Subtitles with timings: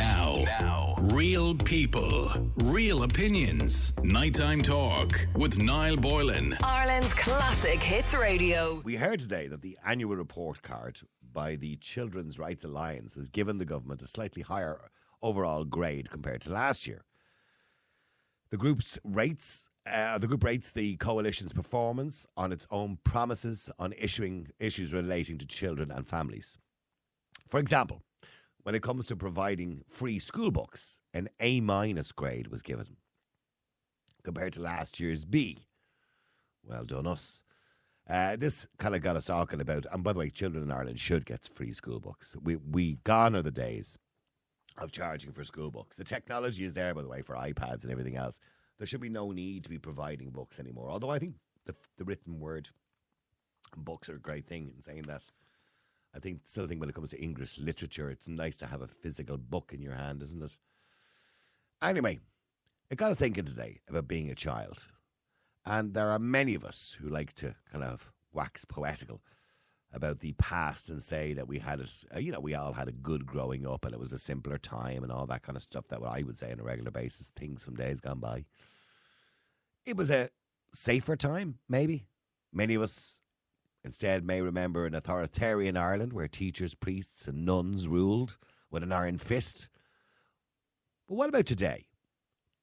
[0.00, 3.92] Now, now, real people, real opinions.
[4.02, 6.56] Nighttime talk with Niall Boylan.
[6.64, 8.80] Ireland's classic hits radio.
[8.82, 11.02] We heard today that the annual report card
[11.34, 14.80] by the Children's Rights Alliance has given the government a slightly higher
[15.20, 17.04] overall grade compared to last year.
[18.50, 23.92] The group's rates uh, the group rates the coalition's performance on its own promises on
[23.98, 26.56] issuing issues relating to children and families.
[27.46, 28.02] For example,
[28.62, 32.96] when it comes to providing free school books, an A minus grade was given
[34.22, 35.58] compared to last year's B.
[36.64, 37.42] Well done, us.
[38.08, 40.98] Uh, this kind of got us talking about, and by the way, children in Ireland
[40.98, 42.36] should get free school books.
[42.42, 43.98] We we gone are the days
[44.78, 45.96] of charging for school books.
[45.96, 48.40] The technology is there, by the way, for iPads and everything else.
[48.78, 50.90] There should be no need to be providing books anymore.
[50.90, 51.34] Although I think
[51.66, 52.68] the the written word
[53.76, 55.22] books are a great thing in saying that.
[56.14, 58.88] I think still think when it comes to English literature, it's nice to have a
[58.88, 60.58] physical book in your hand, isn't it?
[61.82, 62.18] Anyway,
[62.90, 64.88] it got us thinking today about being a child.
[65.64, 69.22] And there are many of us who like to kind of wax poetical
[69.92, 72.88] about the past and say that we had it, uh, you know, we all had
[72.88, 75.62] a good growing up and it was a simpler time and all that kind of
[75.62, 78.44] stuff that what I would say on a regular basis, things from days gone by.
[79.84, 80.30] It was a
[80.72, 82.06] safer time, maybe.
[82.52, 83.19] Many of us
[83.84, 88.36] instead may remember an authoritarian Ireland where teachers, priests, and nuns ruled
[88.70, 89.68] with an iron fist.
[91.08, 91.86] But what about today?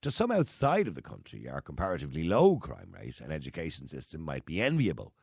[0.04, 4.46] To some outside of the country, our comparatively low crime rate and education system might
[4.46, 5.14] be enviable.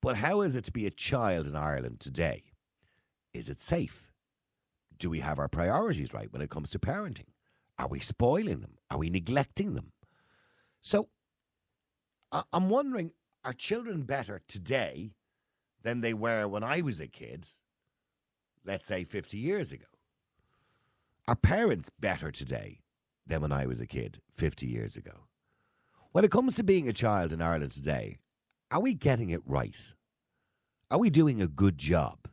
[0.00, 2.42] But how is it to be a child in Ireland today?
[3.32, 4.12] Is it safe?
[4.98, 7.30] Do we have our priorities right when it comes to parenting?
[7.78, 8.78] Are we spoiling them?
[8.90, 9.92] Are we neglecting them?
[10.82, 11.08] So
[12.52, 13.12] I'm wondering
[13.44, 15.12] are children better today
[15.82, 17.46] than they were when I was a kid,
[18.64, 19.86] let's say 50 years ago?
[21.26, 22.80] Are parents better today
[23.26, 25.26] than when I was a kid 50 years ago?
[26.12, 28.18] When it comes to being a child in Ireland today,
[28.70, 29.94] are we getting it right?
[30.90, 32.28] Are we doing a good job?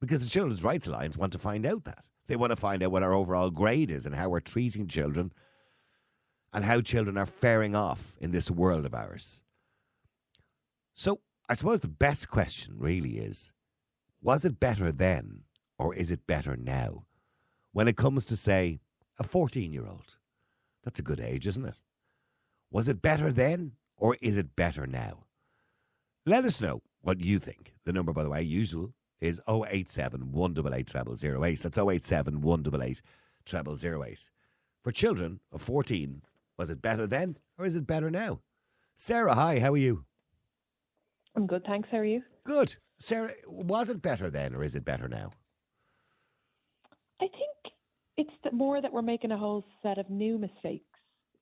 [0.00, 2.04] Because the Children's Rights Alliance want to find out that.
[2.26, 5.32] They want to find out what our overall grade is and how we're treating children
[6.52, 9.43] and how children are faring off in this world of ours.
[10.94, 13.52] So, I suppose the best question really is
[14.22, 15.42] was it better then
[15.78, 17.04] or is it better now?
[17.72, 18.78] When it comes to, say,
[19.18, 20.16] a 14 year old.
[20.84, 21.82] That's a good age, isn't it?
[22.70, 25.24] Was it better then or is it better now?
[26.26, 27.74] Let us know what you think.
[27.84, 31.62] The number, by the way, usual is 087 188 0008.
[31.62, 33.02] That's 087 188
[33.46, 34.30] 0008.
[34.82, 36.22] For children of 14,
[36.56, 38.40] was it better then or is it better now?
[38.96, 40.04] Sarah, hi, how are you?
[41.36, 41.88] I'm good, thanks.
[41.90, 42.22] How are you?
[42.44, 42.76] Good.
[42.98, 45.32] Sarah, was it better then or is it better now?
[47.20, 47.74] I think
[48.16, 50.84] it's more that we're making a whole set of new mistakes.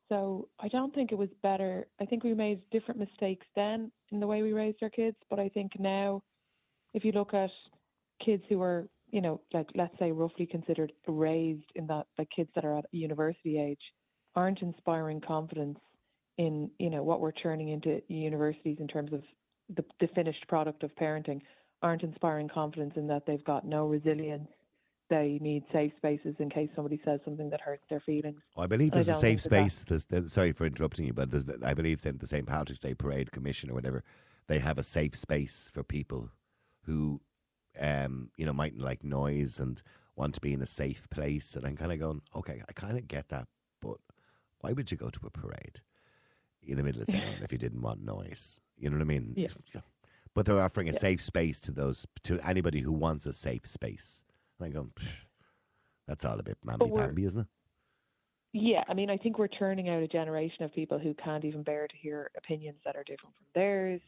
[0.09, 1.87] So I don't think it was better.
[2.01, 5.39] I think we made different mistakes then in the way we raised our kids, but
[5.39, 6.23] I think now,
[6.95, 7.51] if you look at
[8.25, 12.51] kids who are, you know, like let's say roughly considered raised in that, like kids
[12.55, 13.81] that are at university age,
[14.35, 15.79] aren't inspiring confidence
[16.39, 19.23] in, you know, what we're turning into universities in terms of
[19.75, 21.41] the, the finished product of parenting
[21.83, 24.49] aren't inspiring confidence in that they've got no resilience.
[25.11, 28.41] They need safe spaces in case somebody says something that hurts their feelings.
[28.57, 29.85] Well, I believe there's a safe space.
[29.85, 32.47] There's, there's, sorry for interrupting you, but there's, I believe in the St.
[32.47, 34.05] Patrick's Day Parade Commission or whatever,
[34.47, 36.31] they have a safe space for people
[36.85, 37.21] who,
[37.79, 39.83] um, you know, mightn't like noise and
[40.17, 41.57] want to be in a safe place.
[41.57, 43.49] And I'm kind of going, okay, I kind of get that,
[43.81, 43.99] but
[44.61, 45.81] why would you go to a parade
[46.63, 48.61] in the middle of town if you didn't want noise?
[48.83, 49.35] You know what I mean?
[49.37, 49.49] Yeah.
[50.35, 50.99] But they're offering a Yeah.
[50.99, 54.25] safe space to those to anybody who wants a safe space.
[54.59, 55.27] And going, "Psh,
[56.07, 57.49] that's all a bit mamby pamby, isn't it?
[58.53, 61.63] Yeah, I mean, I think we're turning out a generation of people who can't even
[61.65, 64.01] bear to hear opinions that are different from theirs,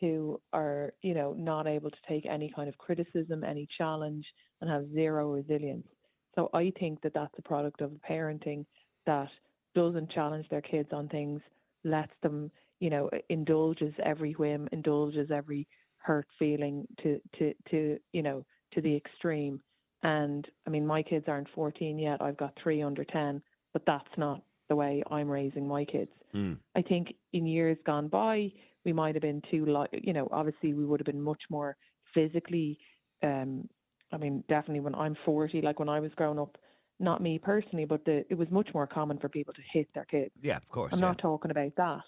[0.00, 4.26] who are, you know, not able to take any kind of criticism, any challenge,
[4.60, 5.86] and have zero resilience.
[6.34, 8.66] So I think that that's a product of parenting
[9.06, 9.30] that
[9.74, 11.40] doesn't challenge their kids on things,
[11.84, 12.50] lets them,
[12.80, 15.68] you know, indulges every whim, indulges every
[15.98, 19.60] hurt feeling to, to, to, you know, to the extreme.
[20.02, 22.22] And I mean, my kids aren't 14 yet.
[22.22, 23.42] I've got three under 10
[23.72, 26.10] but that's not the way I'm raising my kids.
[26.34, 26.58] Mm.
[26.76, 28.52] I think in years gone by,
[28.84, 31.76] we might have been too, li- you know, obviously we would have been much more
[32.14, 32.78] physically.
[33.22, 33.68] Um,
[34.12, 36.56] I mean, definitely when I'm 40, like when I was growing up,
[36.98, 40.04] not me personally, but the, it was much more common for people to hit their
[40.04, 40.32] kids.
[40.42, 40.92] Yeah, of course.
[40.92, 41.06] I'm yeah.
[41.06, 42.02] not talking about that.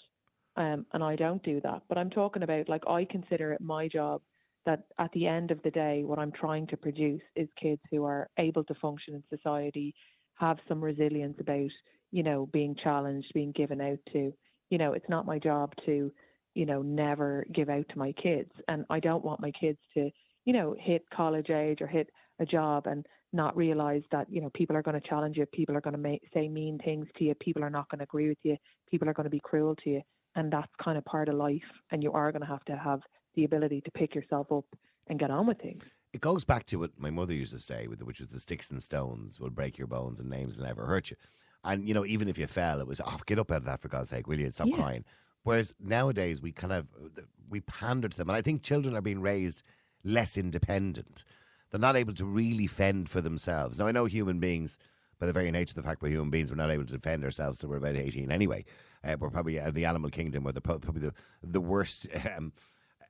[0.57, 1.83] Um, and I don't do that.
[1.89, 4.21] But I'm talking about, like, I consider it my job
[4.67, 8.05] that at the end of the day, what I'm trying to produce is kids who
[8.05, 9.95] are able to function in society,
[10.35, 11.71] have some resilience about,
[12.11, 14.33] you know, being challenged, being given out to.
[14.71, 16.13] You know, it's not my job to,
[16.55, 18.51] you know, never give out to my kids.
[18.69, 20.11] And I don't want my kids to,
[20.45, 22.09] you know, hit college age or hit
[22.39, 25.77] a job and not realize that, you know, people are going to challenge you, people
[25.77, 28.39] are going to say mean things to you, people are not going to agree with
[28.43, 28.57] you,
[28.91, 30.03] people are going to be cruel to you.
[30.35, 31.63] And that's kind of part of life.
[31.91, 33.01] And you are going to have to have
[33.35, 34.65] the ability to pick yourself up
[35.09, 35.83] and get on with things.
[36.13, 38.83] It goes back to what my mother used to say, which was the sticks and
[38.83, 41.17] stones will break your bones and names will never hurt you.
[41.65, 43.81] And, you know, even if you fell, it was, oh, get up out of that
[43.81, 44.51] for God's sake, will you?
[44.51, 44.77] Stop Yeah.
[44.77, 45.05] crying.
[45.45, 48.29] Whereas nowadays we kind of, uh, we pander to them.
[48.31, 49.63] And I think children are being raised
[50.05, 51.25] less independent.
[51.71, 53.79] They're not able to really fend for themselves.
[53.79, 54.77] Now, I know human beings,
[55.19, 57.25] by the very nature of the fact we're human beings, we're not able to defend
[57.25, 58.65] ourselves till we're about 18 anyway.
[59.05, 61.13] Uh, we're probably uh, the animal kingdom, we're the, probably the,
[61.43, 62.07] the worst.
[62.37, 62.53] Um,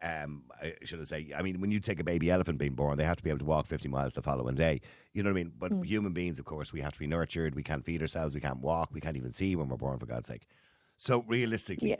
[0.05, 1.31] um, I- should I say?
[1.37, 3.39] I mean, when you take a baby elephant being born, they have to be able
[3.39, 4.81] to walk 50 miles the following day.
[5.13, 5.53] You know what I mean?
[5.57, 7.55] But human beings, of course, we have to be nurtured.
[7.55, 8.35] We can't feed ourselves.
[8.35, 8.91] We can't walk.
[8.93, 10.49] We can't even see when we're born, for God's sake.
[10.97, 11.97] So realistically, Yeah.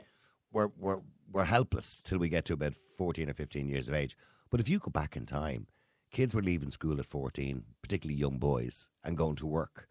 [0.51, 0.99] we're, we're,
[1.31, 4.17] we're helpless till we get to about 14 or 15 years of age.
[4.49, 5.67] But if you go back in time,
[6.11, 9.87] kids were leaving school at 14, particularly young boys, and going to work.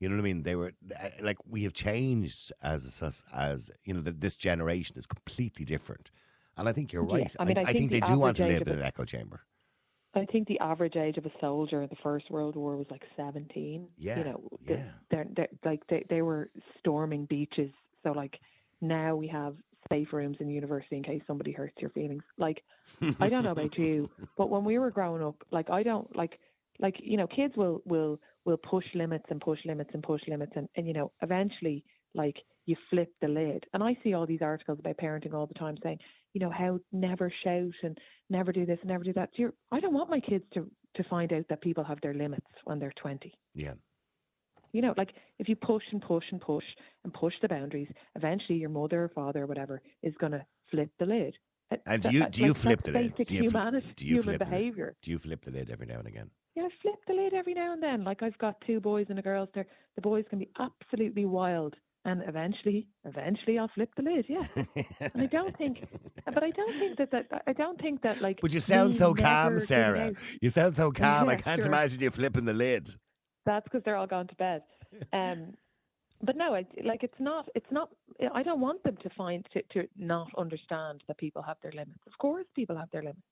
[0.00, 0.42] You know what I mean?
[0.42, 4.00] They were uh, like we have changed as a sus- as you know.
[4.00, 6.10] The, this generation is completely different,
[6.56, 7.36] and I think you're Yeah, right.
[7.38, 9.42] I mean, I think, think they do want to live in an echo chamber.
[10.14, 13.02] I think the average age of a soldier in the First World War was like
[13.16, 13.86] 17.
[13.96, 14.82] Yeah, You know, the- yeah.
[15.10, 16.50] they're, they're, like they, they were
[16.80, 17.70] storming beaches.
[18.02, 18.40] So, like,
[18.80, 19.54] now we have
[19.92, 22.24] safe rooms in university in case somebody hurts your feelings.
[22.38, 22.64] Like,
[23.20, 26.40] I don't know about you, but when we were growing up, like, I don't, like,
[26.80, 30.52] like you know, kids will, will, will push limits and push limits and push limits.
[30.56, 31.84] And, and, you know, eventually,
[32.14, 32.36] like,
[32.66, 33.64] you flip the lid.
[33.74, 35.98] And I see all these articles about parenting all the time saying,
[36.34, 37.98] you know, how never shout and
[38.28, 39.30] never do this and never do that.
[39.36, 42.46] So I don't want my kids to, to find out that people have their limits
[42.64, 43.32] when they're 20.
[43.54, 43.74] Yeah,
[44.72, 46.64] You know, like if you push and push and push
[47.04, 50.90] and push the boundaries, eventually your mother or father or whatever is going to flip
[50.98, 51.36] the lid.
[51.70, 53.14] And do you- do you like, flip the lid?
[53.14, 54.96] Do you fl- humanity, do you human flip the behavior.
[55.02, 56.30] do you flip the lid every now and again?
[56.56, 58.04] Yeah, I flip the lid every now and then.
[58.04, 59.48] Like I've got two boys and a girl.
[59.54, 64.26] There, the boys can be absolutely wild, and eventually, eventually, I'll flip the lid.
[64.28, 64.46] Yeah,
[65.00, 65.86] and I don't think,
[66.24, 68.40] but I don't think that that I don't think that like.
[68.40, 70.12] But you sound so calm, Sarah.
[70.40, 71.28] You sound so calm.
[71.28, 71.68] I can't sure.
[71.68, 72.88] imagine you flipping the lid.
[73.46, 74.62] That's because they're all gone to bed.
[75.12, 75.54] Um,
[76.22, 77.48] but no, I, like it's not.
[77.54, 77.90] It's not.
[78.34, 82.00] I don't want them to find to, to not understand that people have their limits.
[82.06, 83.22] Of course, people have their limits.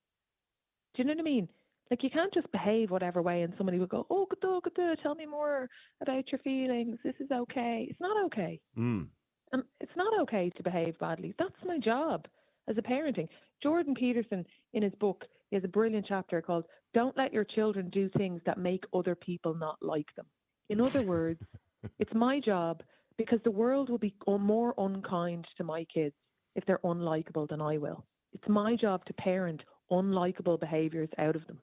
[0.95, 1.49] Do you know what I mean?
[1.89, 4.75] Like you can't just behave whatever way, and somebody will go, "Oh, good, dog, good,
[4.75, 4.99] good.
[5.01, 5.69] Tell me more
[6.01, 6.99] about your feelings.
[7.03, 7.87] This is okay.
[7.89, 8.59] It's not okay.
[8.77, 9.07] Mm.
[9.51, 11.33] And it's not okay to behave badly.
[11.39, 12.27] That's my job
[12.67, 13.27] as a parenting.
[13.63, 17.89] Jordan Peterson, in his book, he has a brilliant chapter called Don't Let Your Children
[17.89, 20.27] Do Things That Make Other People Not Like Them.
[20.69, 21.41] In other words,
[21.99, 22.83] it's my job
[23.17, 26.15] because the world will be more unkind to my kids
[26.55, 28.05] if they're unlikable than I will.
[28.33, 31.59] It's my job to parent unlikable behaviors out of them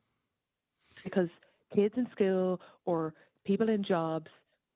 [1.06, 1.28] because
[1.74, 3.14] kids in school or
[3.46, 4.26] people in jobs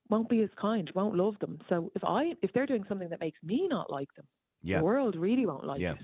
[0.09, 1.59] won't be as kind, won't love them.
[1.69, 4.27] So if I if they're doing something that makes me not like them,
[4.63, 4.79] Yeah.
[4.79, 5.95] the world really won't like Yeah.
[5.95, 5.99] it.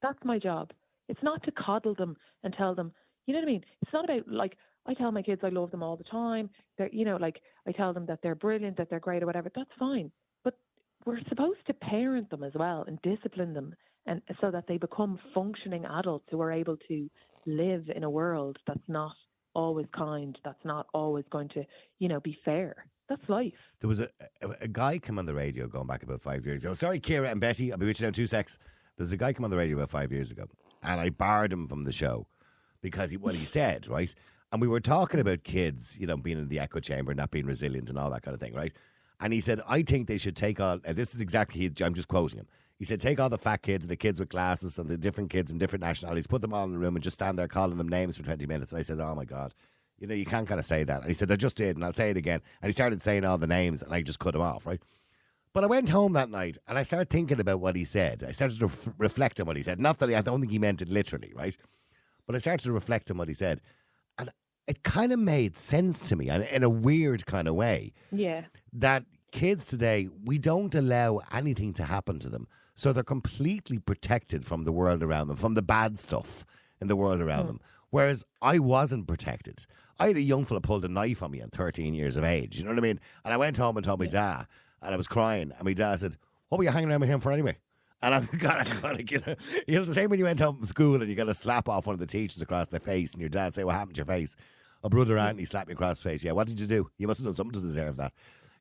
[0.00, 0.70] That's my job.
[1.08, 2.92] It's not to coddle them and tell them,
[3.26, 3.64] you know what I mean?
[3.82, 4.56] It's not about like
[4.86, 6.48] I tell my kids I love them all the time.
[6.78, 9.50] They're you know, like I tell them that they're brilliant, that they're great or whatever.
[9.54, 10.10] That's fine.
[10.44, 10.54] But
[11.04, 13.74] we're supposed to parent them as well and discipline them
[14.06, 17.08] and so that they become functioning adults who are able to
[17.46, 19.14] live in a world that's not
[19.54, 21.64] always kind, that's not always going to,
[21.98, 22.86] you know, be fair.
[23.08, 23.52] That's life.
[23.80, 24.08] There was a,
[24.42, 26.74] a, a guy come on the radio going back about five years ago.
[26.74, 27.72] Sorry, Kira and Betty.
[27.72, 28.58] I'll be you now two secs.
[28.96, 30.46] There's a guy come on the radio about five years ago,
[30.82, 32.26] and I barred him from the show
[32.80, 34.14] because he, what he said, right?
[34.52, 37.46] And we were talking about kids, you know, being in the echo chamber, not being
[37.46, 38.72] resilient, and all that kind of thing, right?
[39.20, 40.78] And he said, I think they should take all.
[40.84, 41.70] And this is exactly.
[41.80, 42.48] I'm just quoting him.
[42.82, 45.52] He said, take all the fat kids, the kids with glasses, and the different kids
[45.52, 47.88] from different nationalities, put them all in the room, and just stand there calling them
[47.88, 48.72] names for 20 minutes.
[48.72, 49.54] And I said, oh my god.
[50.00, 51.02] You know, you can't kind of say that.
[51.02, 52.40] And he said, I just did, and I'll say it again.
[52.60, 54.82] And he started saying all the names, and I just cut him off, right?
[55.52, 58.24] But I went home that night and I started thinking about what he said.
[58.26, 59.78] I started to f- reflect on what he said.
[59.80, 61.56] Not that he, I don't think he meant it literally, right?
[62.26, 63.60] But I started to reflect on what he said.
[64.18, 64.30] And
[64.66, 68.46] it kind of made sense to me in, in a weird kind of way Yeah.
[68.72, 72.48] that kids today, we don't allow anything to happen to them.
[72.74, 76.44] So they're completely protected from the world around them, from the bad stuff
[76.80, 77.46] in the world around hmm.
[77.48, 77.60] them.
[77.90, 79.66] Whereas I wasn't protected.
[79.98, 82.58] I had a young fella pulled a knife on me at 13 years of age.
[82.58, 82.98] You know what I mean?
[83.24, 84.46] And I went home and told my dad,
[84.80, 85.52] and I was crying.
[85.56, 86.16] And my dad said,
[86.48, 87.58] What were you hanging around with him for anyway?
[88.02, 89.34] And I'm kind of, kind of, you know,
[89.68, 91.68] you know, the same when you went home from school and you got a slap
[91.68, 94.00] off one of the teachers across the face, and your dad say, "What happened to
[94.00, 94.34] your face?"
[94.82, 95.20] A brother hmm.
[95.20, 96.24] Anthony slapped me across the face.
[96.24, 96.90] Yeah, what did you do?
[96.98, 98.12] You must have done something to deserve that.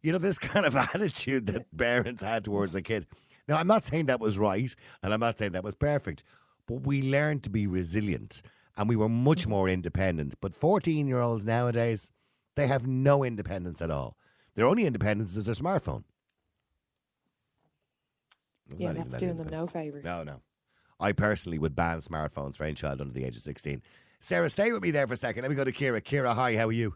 [0.04, 3.08] You know, this kind of attitude that parents had towards the kid.
[3.48, 6.24] Now, I'm not saying that was right, and I'm not saying that was perfect,
[6.68, 8.42] but we learned to be resilient
[8.78, 9.52] and we were much mm-hmm.
[9.52, 10.36] more independent.
[10.42, 12.12] But 14 year olds nowadays,
[12.56, 14.18] they have no independence at all.
[14.56, 16.04] Their only independence is their smartphone.
[18.70, 20.04] It's yeah, not that's that doing them no favours.
[20.04, 20.42] No, no.
[21.00, 23.82] I personally would ban smartphones for any child under the age of 16.
[24.20, 25.42] Sarah, stay with me there for a second.
[25.42, 26.02] Let me go to Kira.
[26.02, 26.96] Kira, hi, how are you?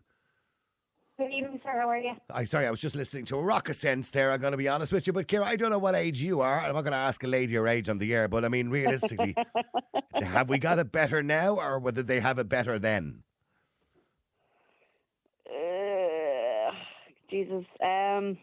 [1.18, 1.72] Good evening, sir.
[1.72, 2.12] How are you?
[2.30, 4.32] I sorry, I was just listening to a rock ascent there.
[4.32, 6.42] I'm going to be honest with you, but Kira, I don't know what age you
[6.42, 6.60] are.
[6.60, 8.70] I'm not going to ask a lady your age on the air, but I mean,
[8.70, 9.34] realistically,
[10.22, 13.24] have we got it better now, or whether they have it better then?
[15.50, 16.72] Uh,
[17.30, 17.64] Jesus.
[17.82, 18.38] Um.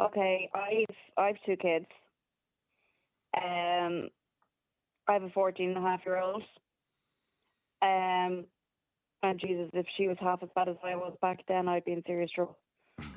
[0.00, 1.86] Okay, I've I've two kids.
[3.36, 4.08] Um,
[5.06, 6.42] I have a 14 and a half year old.
[7.82, 8.46] Um,
[9.22, 11.92] and Jesus, if she was half as bad as I was back then, I'd be
[11.92, 12.56] in serious trouble.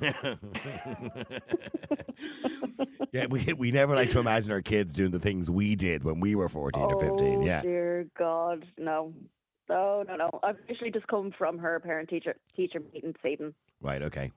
[3.12, 6.20] yeah, we we never like to imagine our kids doing the things we did when
[6.20, 7.40] we were 14 or 15.
[7.40, 9.12] Oh Yeah, dear God, no,
[9.68, 10.30] no, no, no.
[10.42, 13.54] I've actually just come from her parent teacher teacher meeting this evening.
[13.80, 14.32] right, okay.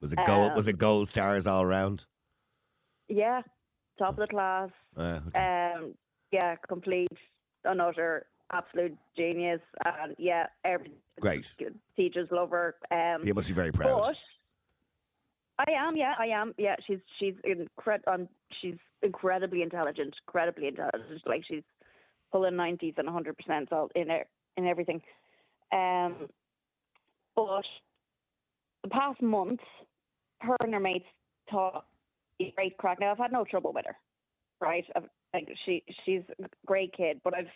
[0.00, 0.54] Was it gold?
[0.54, 2.06] was Um, it gold stars all around?
[3.08, 3.42] Yeah,
[3.98, 4.70] top of the class.
[4.96, 5.72] Uh, okay.
[5.76, 5.94] Um,
[6.32, 7.08] yeah, complete,
[7.64, 11.50] utter, absolute genius, and yeah, every Great.
[11.96, 12.74] teachers love her.
[12.90, 14.02] Um, You must be very proud.
[14.02, 14.16] but
[15.68, 16.76] I am, yeah, I am, yeah.
[16.86, 18.28] She's she's incred- um,
[18.60, 21.22] she's incredibly intelligent, incredibly intelligent.
[21.26, 21.62] Like she's
[22.30, 25.02] pulling nineties and hundred percent all in it in everything.
[25.72, 26.28] Um,
[27.36, 27.64] but
[28.82, 29.60] the past month,
[30.40, 31.06] her and her mates
[31.50, 31.86] taught
[32.56, 32.98] great crack.
[33.00, 33.96] Now I've had no trouble with her,
[34.60, 34.84] right?
[34.96, 37.46] I've, like she she's a great kid, but I've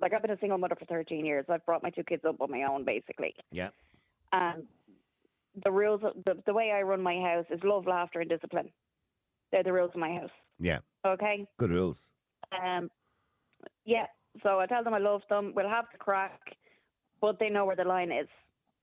[0.00, 1.46] like I've been a single mother for thirteen years.
[1.48, 3.34] I've brought my two kids up on my own, basically.
[3.50, 3.70] Yeah.
[4.32, 4.64] And
[5.64, 8.70] the rules, the, the way I run my house is love, laughter, and discipline.
[9.52, 10.30] They're the rules of my house.
[10.58, 10.78] Yeah.
[11.06, 11.46] Okay.
[11.58, 12.10] Good rules.
[12.50, 12.90] Um,
[13.84, 14.06] yeah.
[14.42, 15.52] So I tell them I love them.
[15.54, 16.40] We'll have the crack,
[17.20, 18.26] but they know where the line is.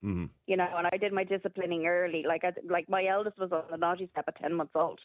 [0.02, 2.24] hmm You know, and I did my disciplining early.
[2.26, 5.00] Like, I, like my eldest was on the naughty step at ten months old.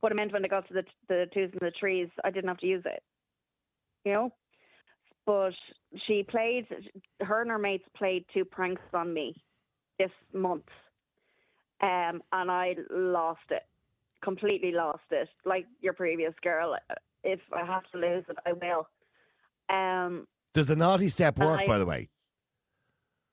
[0.00, 2.48] What it meant when I got to the the twos and the threes, I didn't
[2.48, 3.02] have to use it.
[4.04, 4.32] You know,
[5.26, 5.52] but
[6.06, 6.66] she played.
[7.20, 9.34] Her and her mates played two pranks on me
[9.98, 10.66] this month,
[11.82, 13.62] um, and I lost it.
[14.22, 15.28] Completely lost it.
[15.44, 16.76] Like your previous girl,
[17.24, 18.88] if I have to lose it, I will.
[19.68, 22.08] Um, Does the naughty step work, I- by the way?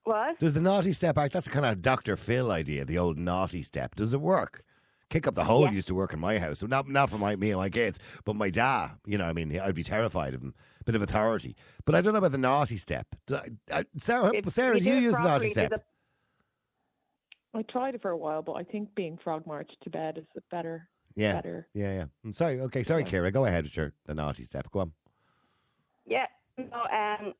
[0.03, 0.37] what?
[0.39, 1.33] Does the naughty step act?
[1.33, 2.17] That's a kind of Dr.
[2.17, 3.95] Phil idea, the old naughty step.
[3.95, 4.63] Does it work?
[5.13, 5.71] Kick up the hole Yeah.
[5.73, 6.57] used to work in my house.
[6.57, 8.97] So Not not for my me and my kids, but my dad.
[9.05, 10.55] You know, I mean, I'd be terrified of him.
[10.85, 11.55] Bit of authority,
[11.85, 13.05] but I don't know about the naughty step.
[13.27, 13.37] Do-
[13.95, 15.69] Sarah, If Sarah, do do you use the naughty step?
[15.69, 15.81] there's
[17.53, 20.17] a- I tried it for a while, but I think being frog marched to bed
[20.17, 21.67] is better, Yeah, better.
[21.75, 22.05] yeah, yeah.
[22.25, 22.59] I'm sorry.
[22.61, 23.17] Okay, sorry, Okay.
[23.19, 23.31] Kira.
[23.31, 24.69] Go ahead with your the naughty step.
[24.71, 24.93] Go on.
[26.07, 26.25] Yeah.
[26.57, 27.33] No, um,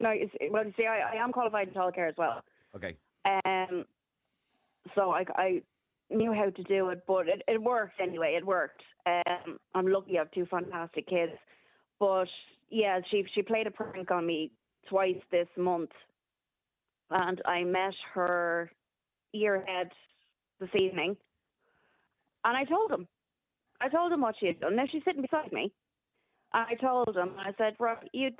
[0.00, 0.10] no.
[0.10, 2.42] You see, well, you see, I, I am qualified in childcare as well.
[2.74, 2.96] Okay.
[3.24, 3.84] Um,
[4.96, 5.62] so I, I
[6.14, 8.34] knew how to do it, but it, it worked anyway.
[8.36, 8.82] It worked.
[9.06, 11.32] Um, I'm lucky I have two fantastic kids.
[12.00, 12.28] But
[12.70, 14.52] yeah, she she played a prank on me
[14.88, 15.90] twice this month,
[17.10, 18.70] and I met her
[19.32, 19.90] year head
[20.60, 21.16] this evening,
[22.44, 23.06] and I told him,
[23.80, 24.76] I told him what she had done.
[24.76, 25.72] Now she's sitting beside me.
[26.52, 28.30] I told him, I said, Rob, you,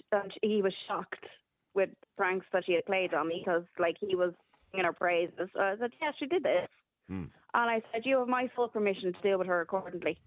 [0.41, 1.27] he was shocked
[1.75, 4.33] with pranks that she had played on me because, like, he was
[4.71, 5.49] singing her praises.
[5.53, 6.69] So I said, yeah, she did this.
[7.09, 7.25] Hmm.
[7.55, 10.19] And I said, you have my full permission to deal with her accordingly.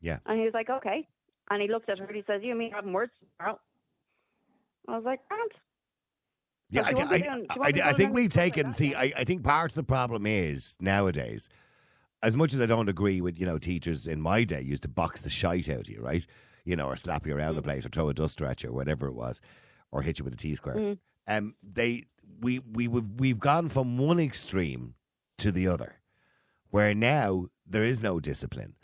[0.00, 0.18] Yeah.
[0.26, 1.08] And he was like, okay.
[1.50, 3.58] And he looked at her and he says, you and me having words tomorrow?
[4.86, 5.52] I was like, Grant.
[6.70, 8.72] Yeah, I, I, me to- do I, I, think we've and like taken.
[8.72, 11.48] See, I, I think part of the problem is nowadays,
[12.22, 14.88] as much as I don't agree with you know teachers in my day used to
[14.88, 16.24] box the shite out of you, right?
[16.64, 18.72] You know, or slap you around the place, or throw a duster at you, or
[18.72, 19.40] whatever it was,
[19.90, 20.76] or hit you with a T square.
[20.76, 20.98] Mm.
[21.26, 22.04] Um, they
[22.40, 24.94] we we we've, we've gone from one extreme
[25.38, 25.96] to the other,
[26.70, 28.74] where now there is no discipline.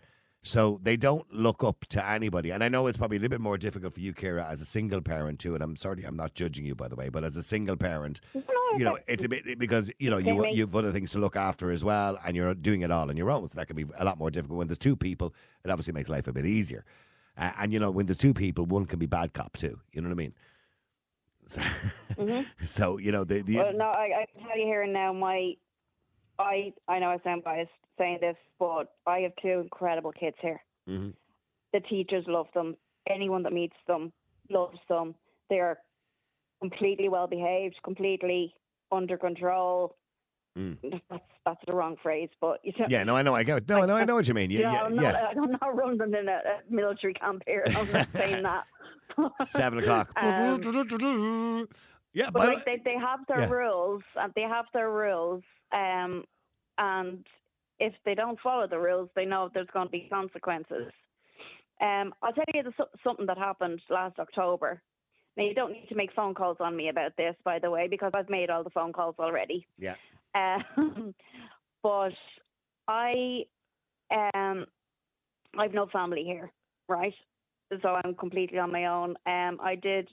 [0.43, 2.51] So they don't look up to anybody.
[2.53, 4.65] And I know it's probably a little bit more difficult for you, Kira, as a
[4.65, 5.55] single parent too.
[5.55, 8.21] And I'm sorry, I'm not judging you, by the way, but as a single parent,
[8.79, 11.73] you know, it's a bit because you know you you've other things to look after
[11.73, 13.49] as well, and you're doing it all on your own.
[13.49, 15.35] So that can be a lot more difficult when there's two people.
[15.65, 16.85] It obviously makes life a bit easier.
[17.37, 19.81] Uh, and you know, when there's two people, one can be bad cop too.
[19.93, 20.35] You know what I mean?
[21.49, 21.63] So,
[22.63, 25.13] so you know the the Well, no, I, I can tell you here and now,
[25.13, 25.55] my,
[26.39, 30.63] I, I know I sound biased saying this, but I have two incredible kids here.
[30.89, 31.15] Mhm.
[31.73, 32.77] The teachers love them.
[33.09, 34.13] Anyone that meets them
[34.51, 35.15] loves them.
[35.49, 35.79] They're
[36.61, 38.55] completely well behaved, completely
[38.93, 39.97] under control.
[40.57, 40.79] Mm.
[41.11, 43.35] That's that's the wrong phrase, but you know, Yeah, no, I know.
[43.35, 43.69] I get.
[43.69, 44.51] No, no, I know what you mean.
[44.51, 45.43] Yeah, know, yeah, I'm, not, yeah.
[45.43, 47.63] I'm not running in a, a military camp here.
[47.67, 48.65] I'm not saying that.
[49.45, 50.11] Seven o'clock.
[50.17, 50.61] Um,
[52.15, 53.51] yeah, but but like they, they have their yeah.
[53.51, 55.43] rules and they have their rules
[55.73, 56.25] um
[56.79, 57.25] and
[57.79, 60.93] if they don't follow the rules they know there's going to be consequences.
[61.81, 62.73] Um i'll tell you the,
[63.05, 64.81] something that happened last october.
[65.37, 67.89] Now you don't need to make phone calls on me about this by the way
[67.89, 69.67] because i've made all the phone calls already.
[69.79, 69.95] Yeah,
[70.35, 71.15] um,
[71.83, 72.13] but
[72.89, 73.43] i
[74.13, 74.67] um
[75.59, 76.51] i've no family here
[76.89, 77.15] right?
[77.83, 79.11] So i'm completely on my own.
[79.27, 80.09] Um i did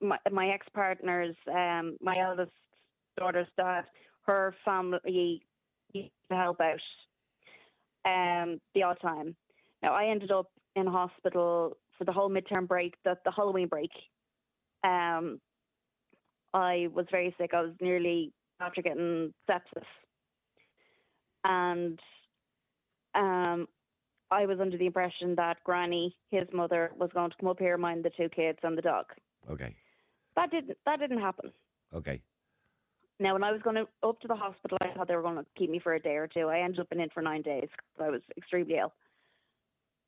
[0.00, 2.52] my, my ex partner's, um, my eldest
[3.18, 3.86] daughter's that
[4.26, 5.42] her family
[5.92, 6.80] used to help out
[8.04, 9.34] um, the odd time.
[9.82, 13.90] Now, I ended up in hospital for the whole midterm break, the, the Halloween break.
[14.84, 15.40] Um,
[16.54, 17.50] I was very sick.
[17.54, 19.84] I was nearly after getting sepsis.
[21.44, 21.98] And
[23.14, 23.66] um,
[24.30, 27.76] I was under the impression that Granny, his mother, was going to come up here,
[27.76, 29.06] mind the two kids and the dog.
[29.50, 29.74] okay,
[30.36, 31.50] That didn't that didn't happen.
[31.94, 32.20] okay,
[33.20, 35.36] Now, when I was going to up to the hospital, I thought they were going
[35.36, 36.48] to keep me for a day or two.
[36.48, 38.94] I ended up in it for nine days because I was extremely ill.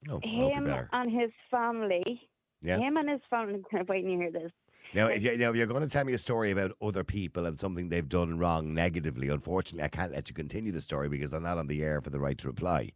[0.09, 2.23] oh, him and his family.
[2.62, 2.78] Yeah.
[2.78, 3.62] Him and his family.
[3.88, 4.50] Waiting to hear this.
[4.95, 7.59] Now, if, you, now, you're going to tell me a story about other people and
[7.59, 11.40] something they've done wrong negatively, unfortunately, I can't let you continue the story because they're
[11.40, 12.90] not on the air for the right to reply.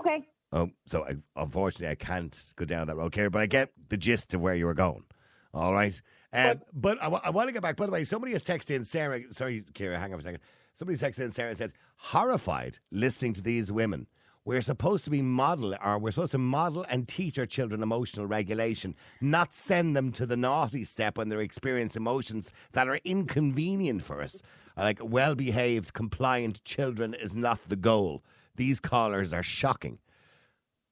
[0.00, 0.26] Okay.
[0.52, 3.96] Um, so I, unfortunately, I can't go down that road, Kira, but I get the
[3.96, 5.04] gist of where you were going.
[5.52, 6.00] All right.
[6.32, 7.76] Um, but I, want to get back.
[7.76, 9.20] By the way, somebody has texted in, Sarah.
[9.30, 10.40] Sorry, Kira, hang on for a second.
[10.74, 14.06] Somebody texted in, Sarah, and said, horrified listening to these women.
[14.44, 18.26] We're supposed to be model, or we're supposed to model and teach our children emotional
[18.26, 24.02] regulation, not send them to the naughty step when they experience emotions that are inconvenient
[24.02, 24.40] for us.
[24.76, 28.24] Like well behaved, compliant children is not the goal.
[28.56, 29.98] These callers are shocking.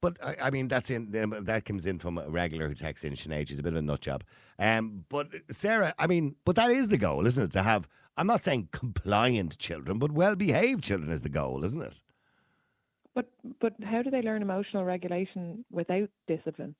[0.00, 3.04] But I, I mean, that's in um, that comes in from a regular who texts
[3.04, 3.48] in Sinead.
[3.48, 4.22] She's a bit of a nut job.
[4.58, 7.50] Um, but Sarah, I mean, but that is the goal, isn't it?
[7.52, 11.82] To have, I'm not saying compliant children, but well behaved children is the goal, isn't
[11.82, 12.02] it?
[13.14, 13.28] But
[13.60, 16.76] but how do they learn emotional regulation without discipline?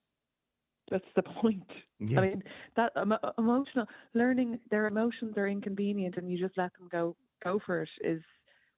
[0.91, 1.69] That's the point.
[1.99, 2.21] Yeah.
[2.21, 2.43] I mean,
[2.77, 7.61] that emo- emotional learning their emotions are inconvenient, and you just let them go go
[7.65, 8.23] for it is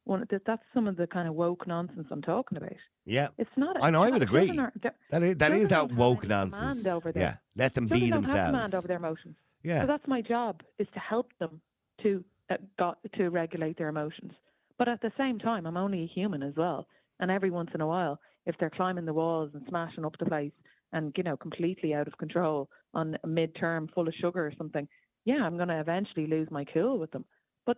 [0.05, 0.25] one.
[0.31, 2.73] That that's some of the kind of woke nonsense I'm talking about.
[3.05, 3.83] Yeah, It's not.
[3.83, 4.57] I know, I would agree.
[4.59, 6.87] aren't- that is that is that woke nonsense.
[6.87, 7.21] over them.
[7.23, 8.75] Yeah, let them children be don't have command themselves.
[8.75, 9.37] over their emotions.
[9.63, 11.61] Yeah, So that's my job is to help them
[12.03, 14.33] to uh, got, to regulate their emotions.
[14.79, 16.87] But at the same time, I'm only a human as well.
[17.21, 20.25] And every once in a while, if they're climbing the walls and smashing up the
[20.25, 20.53] place
[20.93, 24.89] and you know completely out of control on a midterm full of sugar or something,
[25.27, 27.27] yeah, I'm going to eventually lose my cool with them.
[27.67, 27.77] But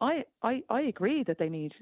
[0.00, 1.72] I, I I agree that they need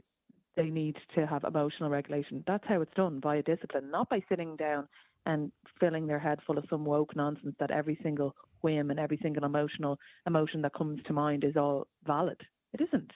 [0.56, 2.44] they need to have emotional regulation.
[2.46, 4.86] That's how it's done via discipline, not by sitting down
[5.24, 9.18] and filling their head full of some woke nonsense that every single whim and every
[9.22, 12.40] single emotional emotion that comes to mind is all valid.
[12.72, 13.10] It isn't.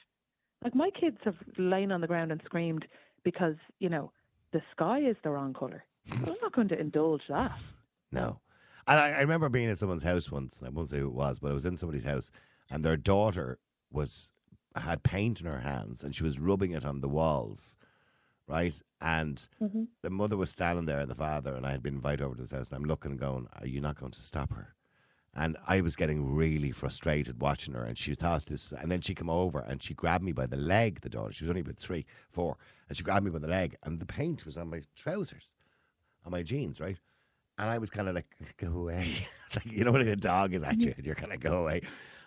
[0.63, 2.87] Like my kids have lain on the ground and screamed
[3.25, 4.13] because, you know,
[4.53, 5.85] the sky is the wrong colour.
[6.13, 7.53] I'm not going to indulge that.
[8.13, 8.41] no.
[8.89, 10.63] And I, I remember being at someone's house once.
[10.65, 12.31] I won't say who it was, but I was in somebody's house,
[12.71, 13.59] and their daughter
[13.91, 14.31] was
[14.81, 17.77] had paint in her hands, and she was rubbing it on the walls,
[18.49, 18.81] right?
[19.01, 19.85] And Mm-hmm.
[20.03, 22.43] the mother was standing there and the father, and I had been invited over to
[22.43, 24.75] this house, and I'm looking and going, Are you not going to stop her?
[25.35, 28.73] And I was getting really frustrated watching her, and she thought this.
[28.73, 31.33] And then she came over and she grabbed me by the leg, the daughter.
[31.33, 32.57] She was only about three, four.
[32.89, 35.55] And she grabbed me by the leg, and the paint was on my trousers,
[36.25, 36.99] on my jeans, right?
[37.59, 39.12] And I was kind of like, Go away.
[39.45, 41.62] It's like, you know, when a dog is at you, and you're kind of go
[41.65, 41.83] away.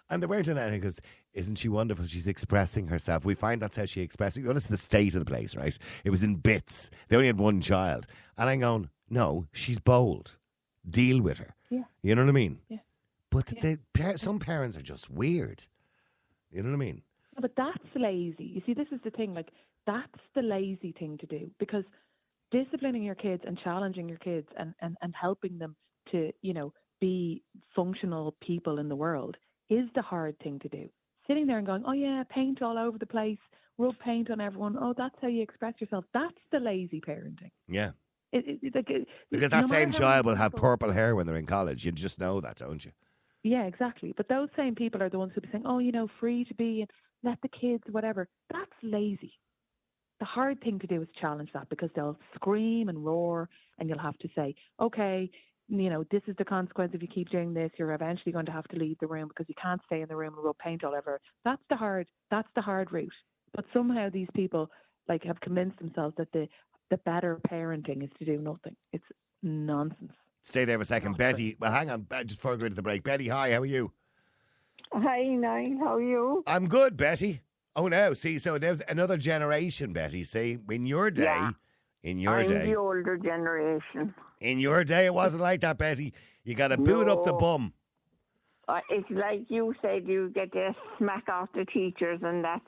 [0.09, 1.01] And they weren't in anything because,
[1.33, 2.05] isn't she wonderful?
[2.05, 3.25] She's expressing herself.
[3.25, 4.43] We find that's how she expressed it.
[4.43, 5.77] Notice the state of the place, right?
[6.03, 6.89] It was in bits.
[7.07, 8.07] They only had one child.
[8.37, 10.37] And I'm going, no, she's bold.
[10.89, 11.53] Deal with her.
[11.69, 11.83] Yeah.
[12.01, 12.59] You know what I mean?
[12.69, 12.77] Yeah.
[13.29, 13.75] But Yeah.
[13.93, 15.65] they, some parents are just weird.
[16.51, 17.03] You know what I mean?
[17.35, 18.45] No, But that's lazy.
[18.45, 19.35] You see, this is the thing.
[19.35, 19.49] Like,
[19.85, 21.83] that's the lazy thing to do because
[22.51, 25.75] disciplining your kids and challenging your kids and, and, and helping them
[26.11, 27.43] to, you know, be
[27.75, 29.37] functional people in the world
[29.69, 30.89] is the hard thing to do.
[31.27, 33.37] Sitting there and going, oh, yeah, paint all over the place,
[33.77, 34.75] rub paint on everyone.
[34.79, 36.05] Oh, that's how you express yourself.
[36.13, 37.51] That's the lazy parenting.
[37.67, 37.91] Yeah.
[38.31, 41.35] It, it, it- like, Because that matter same child will have purple hair when they're
[41.37, 41.85] in college.
[41.85, 42.91] You just know that, don't you?
[43.43, 44.13] Yeah, exactly.
[44.17, 46.53] But those same people are the ones who be saying, "Oh, you know, free to
[46.55, 46.89] be and
[47.23, 49.39] let the kids, whatever." That's lazy.
[50.19, 53.97] The hard thing to do is challenge that because they'll scream and roar, and you'll
[53.99, 55.31] have to say, "Okay,
[55.69, 57.71] you know, this is the consequence if you keep doing this.
[57.77, 60.15] You're eventually going to have to leave the room because you can't stay in the
[60.15, 62.07] room and rub paint all over." That's the hard.
[62.31, 63.13] That's the hard route.
[63.53, 64.69] But somehow these people
[65.07, 66.47] like have convinced themselves that the
[66.89, 68.75] the better parenting is to do nothing.
[68.93, 69.05] It's
[69.43, 70.11] nonsense.
[70.41, 71.17] Stay there for a second.
[71.17, 73.03] Betty, well, hang on, just before we go into the break.
[73.03, 73.91] Betty, hi, how are you?
[74.93, 75.77] Hi, Niall.
[75.79, 76.43] How are you?
[76.47, 77.41] I'm good, Betty.
[77.75, 80.23] Oh, no, see, so there's another generation, Betty.
[80.23, 81.51] See, in your day, Yeah.
[82.03, 84.15] in your I'm day, the older generation.
[84.39, 86.13] In your day, it wasn't like that, Betty.
[86.43, 87.73] You got to boot up the bum.
[88.67, 92.65] Uh, it's like you said, you get to smack off the teachers, and that's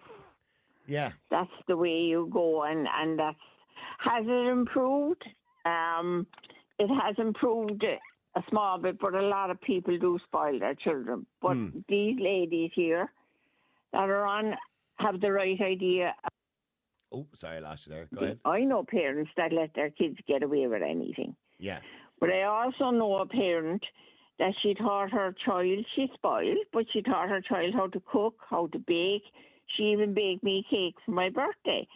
[0.88, 1.12] Yeah.
[1.30, 2.64] that's the way you go.
[2.64, 3.38] And and that's
[4.00, 5.24] has it improved?
[5.66, 6.26] Um,
[6.80, 11.26] it has improved a small bit, but a lot of people do spoil their children.
[11.42, 11.80] But Hmm.
[11.88, 13.12] these ladies here
[13.94, 14.58] that are on
[14.98, 16.16] have the right idea.
[17.12, 18.08] Oh, sorry, I lost you there.
[18.14, 18.40] Go ahead.
[18.46, 21.36] I know parents that let their kids get away with anything.
[21.62, 21.80] Yeah.
[22.20, 23.84] But I also know a parent
[24.40, 28.36] that she taught her child, she spoiled, but she taught her child how to cook,
[28.50, 29.24] how to bake.
[29.78, 31.88] She even baked me cake for my birthday.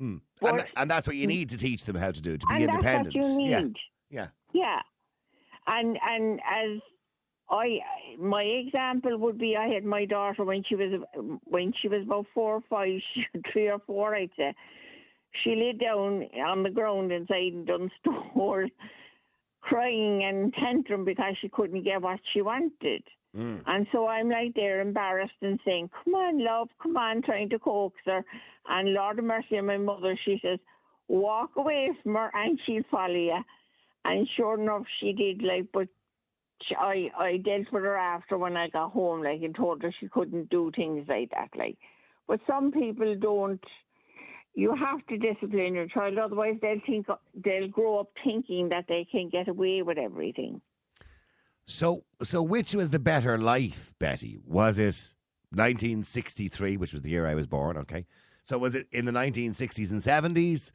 [0.00, 0.20] Mm.
[0.40, 2.46] But- And, tha- and that's what you need to teach them how to do, to
[2.46, 3.12] be independent.
[3.14, 3.64] that's what you Yeah.
[4.10, 4.28] Yeah.
[4.52, 4.80] Yeah.
[5.66, 6.80] And and as
[7.50, 7.80] I
[8.18, 11.02] my example would be I had my daughter when she was
[11.44, 13.00] when she was about four or five,
[13.52, 14.54] three or four I'd say.
[15.42, 18.66] She lay down on the ground inside Dunnes store
[19.60, 23.02] crying and tantrum because she couldn't get what she wanted.
[23.36, 23.62] Mm.
[23.66, 27.58] And so I'm like there embarrassed and saying, Come on, love, come on, trying to
[27.58, 28.24] coax her.
[28.68, 30.58] And Lord of mercy on my mother, she says,
[31.08, 33.38] Walk away from her and she'll follow you.
[34.04, 35.88] And sure enough she did like but
[36.66, 39.94] she, I I dealt with her after when I got home, like and told her
[40.00, 41.78] she couldn't do things like that, like.
[42.26, 43.62] But some people don't
[44.54, 47.06] you have to discipline your child, otherwise they'll think
[47.44, 50.60] they'll grow up thinking that they can get away with everything.
[51.66, 54.38] So, so which was the better life, Betty?
[54.44, 55.14] Was it
[55.50, 57.76] 1963, which was the year I was born?
[57.78, 58.06] Okay,
[58.42, 60.72] so was it in the 1960s and 70s,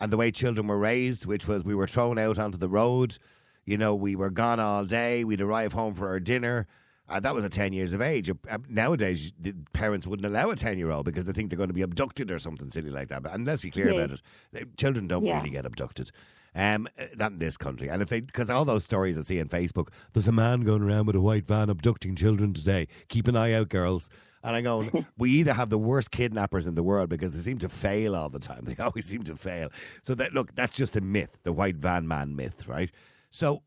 [0.00, 3.18] and the way children were raised, which was we were thrown out onto the road,
[3.66, 6.66] you know, we were gone all day, we'd arrive home for our dinner.
[7.08, 8.30] Uh, that was at 10 years of age.
[8.30, 11.68] Uh, nowadays, the parents wouldn't allow a 10 year old because they think they're going
[11.70, 13.22] to be abducted or something silly like that.
[13.22, 14.00] But, and let's be clear Yeah.
[14.04, 14.22] about it
[14.56, 15.38] uh, children don't Yeah.
[15.38, 16.10] really get abducted.
[16.54, 17.88] Um, uh, not in this country.
[17.88, 20.82] And if they, because all those stories I see on Facebook, there's a man going
[20.82, 22.88] around with a white van abducting children today.
[23.08, 24.08] Keep an eye out, girls.
[24.44, 27.58] And I'm going, we either have the worst kidnappers in the world because they seem
[27.58, 28.62] to fail all the time.
[28.64, 29.70] They always seem to fail.
[30.02, 32.90] So that look, that's just a myth, the white van man myth, right?
[33.30, 33.62] So,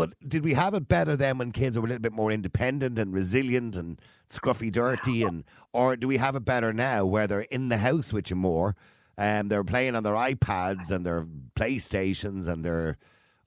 [0.00, 2.98] but did we have it better then when kids were a little bit more independent
[2.98, 7.42] and resilient and scruffy dirty, and or do we have it better now where they're
[7.42, 8.74] in the house with you more?
[9.20, 12.96] and they're playing on their iPads and their PlayStations and their,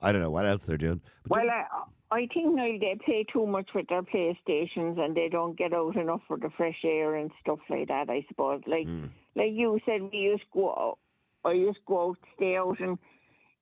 [0.00, 1.00] I don't know what else they're doing.
[1.26, 5.28] But Well, I, I think now they play too much with their PlayStations and they
[5.28, 8.08] don't get out enough for the fresh air and stuff like that.
[8.08, 9.06] I suppose, like hmm.
[9.34, 10.70] like you said, we used to go.
[10.70, 10.98] Out,
[11.44, 12.96] I used to go out, stay out, and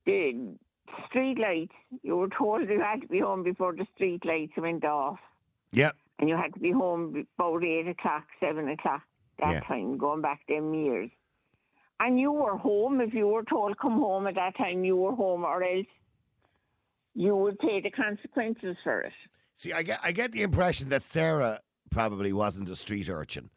[0.04, 0.54] the
[1.08, 1.72] street lights.
[2.02, 5.18] You were told you had to be home before the street lights went off,
[5.72, 9.02] yeah, and you had to be home about eight o'clock, seven o'clock
[9.38, 9.60] that Yeah.
[9.60, 11.10] time, going back them years.
[12.00, 14.84] And you were home if you were told come home at that time.
[14.84, 15.86] You were home, or else
[17.14, 19.12] you would pay the consequences for it.
[19.54, 23.50] See, I get I get the impression that Sarah probably wasn't a street urchin.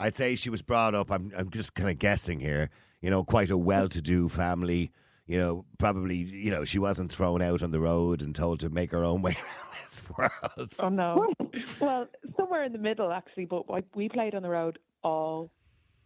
[0.00, 1.10] I'd say she was brought up.
[1.10, 2.68] I'm I'm just kind of guessing here.
[3.00, 4.90] You know, quite a well-to-do family.
[5.26, 8.68] You know, probably you know she wasn't thrown out on the road and told to
[8.68, 10.74] make her own way around this world.
[10.80, 11.32] Oh no.
[11.80, 12.06] well,
[12.36, 15.50] somewhere in the middle actually, but like, we played on the road all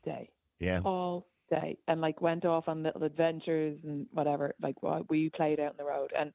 [0.04, 4.54] day, Yeah, all day, and like went off on little adventures and whatever.
[4.62, 6.30] Like wha- we played out on the road, and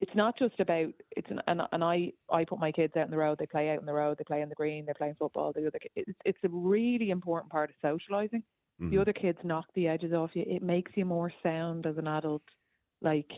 [0.00, 3.10] it's not just about it's an, and and I I put my kids out on
[3.10, 3.38] the road.
[3.40, 4.18] They play out on the road.
[4.18, 4.84] They play on the green.
[4.84, 5.52] They're playing football.
[5.52, 8.44] The other it's it's a really important part of socializing.
[8.82, 8.90] Mhm.
[8.90, 10.44] The other kids knock the edges off you.
[10.46, 12.42] It makes you more sound as an adult.
[13.00, 13.30] Like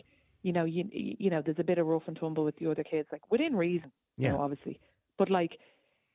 [0.43, 2.83] you know you you know there's a bit of rough and tumble with the other
[2.83, 3.91] kids, like within reason.
[4.17, 4.31] You Yeah.
[4.33, 4.79] know, obviously,
[5.17, 5.57] but like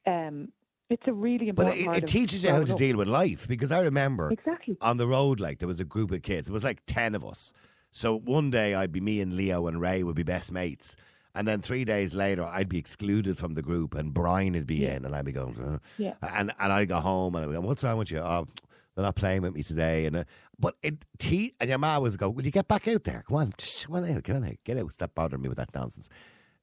[0.07, 0.53] um,
[0.89, 1.81] it's a really but important.
[1.83, 2.79] it, part it of teaches you how to up.
[2.79, 4.77] deal with life because I remember Exactly.
[4.81, 6.49] on the road, like there was a group of kids.
[6.49, 7.53] It was like ten of us.
[7.93, 10.97] So one day I'd be me and Leo and Ray would be best mates,
[11.35, 14.87] and then three days later I'd be excluded from the group, and Brian would be
[14.87, 16.15] in, and I'd be going, uh, Yeah.
[16.23, 18.19] and and I go home and I'd be going, what's wrong with you?
[18.21, 18.47] Oh,
[18.95, 20.25] they're not playing with me today, and uh,
[20.59, 23.25] but it te- and your ma was go, will you get back out there?
[23.27, 23.53] Come on,
[23.85, 24.93] come on out, get on out, get out.
[24.93, 26.09] Stop bothering me with that nonsense.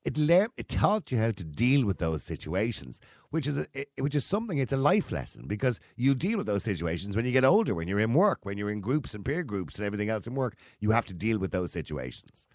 [0.03, 3.89] It learned, it taught you how to deal with those situations, which is a, it,
[3.99, 4.57] which is something.
[4.57, 7.87] It's a life lesson because you deal with those situations when you get older, when
[7.87, 10.55] you're in work, when you're in groups and peer groups and everything else in work.
[10.79, 12.47] You have to deal with those situations.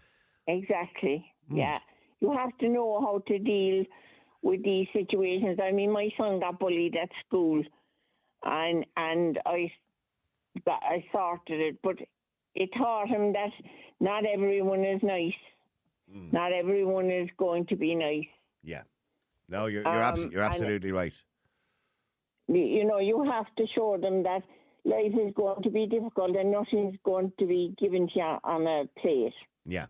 [0.46, 1.26] Exactly.
[1.50, 1.56] Hmm.
[1.56, 1.78] Yeah.
[2.20, 3.85] You have to know how to deal
[4.42, 5.58] with these situations.
[5.62, 7.62] I mean, my son got bullied at school
[8.44, 9.70] and and I
[10.66, 11.96] I sorted it, but
[12.55, 13.50] it taught him that
[14.00, 15.33] not everyone is nice.
[16.14, 16.33] Mm.
[16.33, 18.26] Not everyone is going to be nice.
[18.62, 18.83] Yeah.
[19.48, 21.24] No, you're you're, Um, abso- you're and- absolutely right.
[22.48, 24.42] You- You know, you have to show them that
[24.85, 28.66] life is going to be difficult and nothing's going to be given to you on
[28.66, 29.35] a plate.
[29.64, 29.87] Yeah.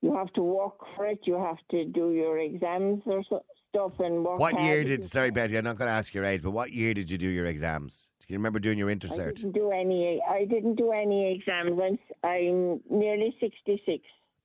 [0.00, 1.20] You have to work for it.
[1.26, 4.38] You have to do your exams or so, stuff and work.
[4.38, 5.04] What year did?
[5.04, 5.30] Sorry.
[5.30, 7.46] Betty, I'm not going to ask your age, but what year did you do your
[7.46, 8.10] exams?
[8.20, 9.36] Do you remember doing your I intercert?
[9.36, 10.20] didn't do any.
[10.28, 11.80] I didn't do any exams.
[11.82, 14.04] I'm, I'm nearly sixty-six,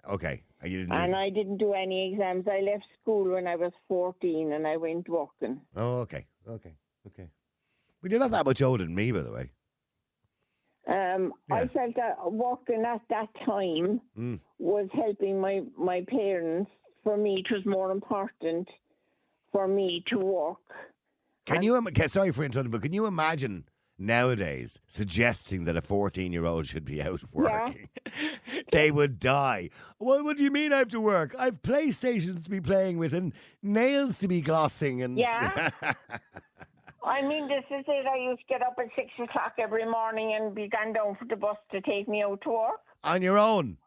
[0.09, 0.95] Okay, and you didn't.
[0.95, 2.45] Do and I didn't do any exams.
[2.49, 5.61] I left school when I was fourteen, and I went walking.
[5.75, 6.75] Oh, okay, okay,
[7.07, 7.29] okay.
[8.01, 9.49] But you're not that much older than me, by the way.
[10.87, 11.67] Um, I Yeah.
[11.67, 14.39] felt that walking at that time Mm.
[14.57, 16.71] was helping my my parents.
[17.03, 18.67] For me, it was more important
[19.51, 20.59] for me to walk.
[21.45, 21.75] Can you?
[21.77, 23.65] okay, Sorry for interrupting, but can you imagine
[23.97, 27.89] nowadays suggesting that a 14 year old should be out working?
[28.71, 29.69] they would die.
[29.99, 31.35] Well, what do you mean I have to work?
[31.39, 33.33] I've PlayStations to be playing with and
[33.63, 35.17] nails to be glossing and.
[35.17, 35.69] Yeah.
[37.03, 38.05] I mean, this is it.
[38.05, 41.23] I used to get up at six o'clock every morning and be gone down for
[41.23, 42.81] the bus to take me out to work.
[43.05, 43.77] On your own.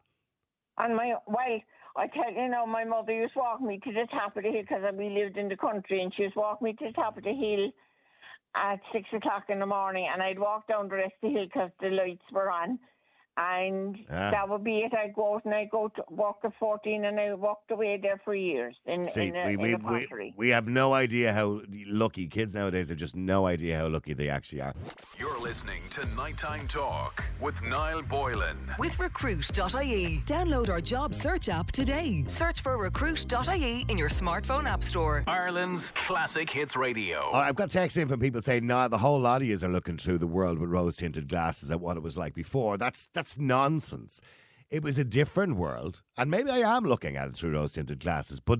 [0.79, 1.59] On my well,
[1.95, 4.51] I tell you now, my mother used to walk me to the top of the
[4.51, 6.93] hill because we lived in the country, and she used to walk me to the
[6.93, 7.71] top of the hill
[8.55, 11.45] at six o'clock in the morning, and I'd walk down the rest of the hill
[11.45, 12.79] because the lights were on.
[13.37, 14.29] And Ah.
[14.31, 14.93] that would be it.
[14.93, 18.19] I'd go out and I'd go to walk at 14 and I walked away there
[18.25, 20.33] for years in, See, in, a, we, in we, a we, pottery.
[20.37, 24.27] we have no idea how lucky kids nowadays have just no idea how lucky they
[24.29, 24.73] actually are.
[25.17, 28.57] You're listening to Nighttime Talk with Niall Boylan.
[28.77, 30.21] With Recruit.ie.
[30.25, 32.23] Download our job search app today.
[32.27, 35.23] Search for Recruit.ie in your smartphone app store.
[35.27, 37.29] Ireland's classic hits radio.
[37.31, 39.67] Oh, I've got texts in from people saying, "No, the whole lot of you are
[39.69, 43.20] looking through the world with rose-tinted glasses at what it was like before." That's that's
[43.37, 44.21] nonsense.
[44.69, 48.39] It was a different world, and maybe I am looking at it through rose-tinted glasses,
[48.39, 48.59] but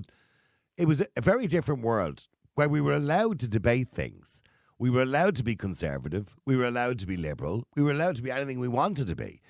[0.76, 4.42] it was a very different world where we were allowed to debate things.
[4.78, 6.36] We were allowed to be conservative.
[6.44, 7.64] We were allowed to be liberal.
[7.76, 9.40] We were allowed to be anything we wanted to be.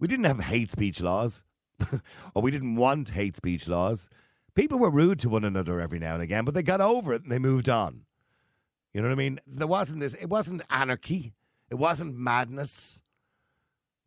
[0.00, 1.44] We didn't have hate speech laws,
[2.34, 4.08] or we didn't want hate speech laws.
[4.54, 7.22] People were rude to one another every now and again, but they got over it
[7.22, 8.02] and they moved on.
[8.92, 9.40] You know what I mean?
[9.46, 10.14] There wasn't this.
[10.14, 11.32] It wasn't anarchy.
[11.70, 13.02] It wasn't madness.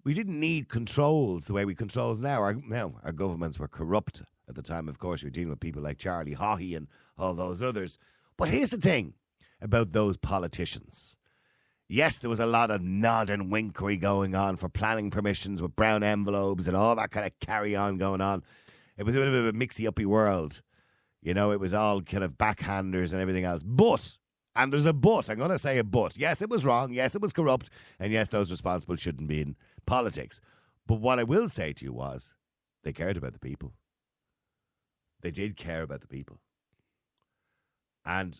[0.05, 2.39] We didn't need controls the way we controls now.
[2.39, 4.87] Our, now our governments were corrupt at the time.
[4.87, 6.87] Of course, we're dealing with people like Charlie Haughey and
[7.17, 7.97] all those others.
[8.37, 9.15] But here's the thing
[9.61, 11.17] about those politicians.
[11.87, 15.75] Yes, there was a lot of nod and winkery going on for planning permissions with
[15.75, 18.43] brown envelopes and all that kind of carry on going on.
[18.97, 20.61] It was a bit of a mixy uppy world.
[21.23, 23.63] You know, it was all kind of backhanders and everything else.
[23.63, 24.19] But,
[24.55, 26.17] and there's a but, I'm going to say a but.
[26.17, 26.93] Yes, it was wrong.
[26.93, 27.69] Yes, it was corrupt.
[27.99, 30.39] And yes, those responsible shouldn't be in politics.
[30.87, 32.33] But what I will say to you was
[32.83, 33.73] they cared about the people.
[35.21, 36.39] They did care about the people.
[38.05, 38.39] And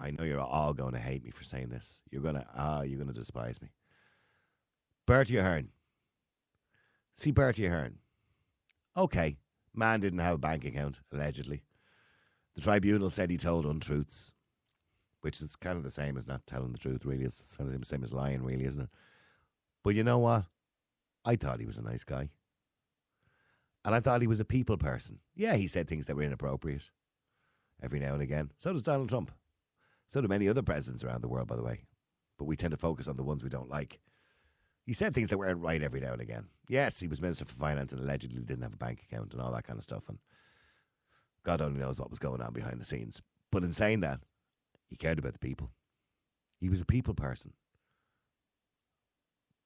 [0.00, 2.00] I know you're all going to hate me for saying this.
[2.10, 3.68] You're going to, ah, you're going to despise me.
[5.06, 5.68] Bertie Ahern.
[7.14, 7.98] See Bertie Ahern.
[8.96, 9.36] Okay,
[9.74, 11.64] man didn't have a bank account, allegedly.
[12.54, 14.32] The tribunal said he told untruths,
[15.24, 17.24] which is kind of the same as not telling the truth, really.
[17.24, 18.90] It's kind of the same as lying, really, isn't it?
[19.82, 20.44] But you know what?
[21.24, 22.28] I thought he was a nice guy.
[23.86, 25.20] And I thought he was a people person.
[25.34, 26.90] Yeah, he said things that were inappropriate
[27.82, 28.50] every now and again.
[28.58, 29.32] So does Donald Trump.
[30.08, 31.84] So do many other presidents around the world, by the way.
[32.38, 34.00] But we tend to focus on the ones we don't like.
[34.84, 36.48] He said things that weren't right every now and again.
[36.68, 39.52] Yes, he was Minister for Finance and allegedly didn't have a bank account and all
[39.52, 40.08] that kind of stuff.
[40.08, 40.18] And
[41.44, 43.22] God only knows what was going on behind the scenes.
[43.50, 44.20] But in saying that,
[44.94, 45.72] he cared about the people.
[46.60, 47.52] He was a people person.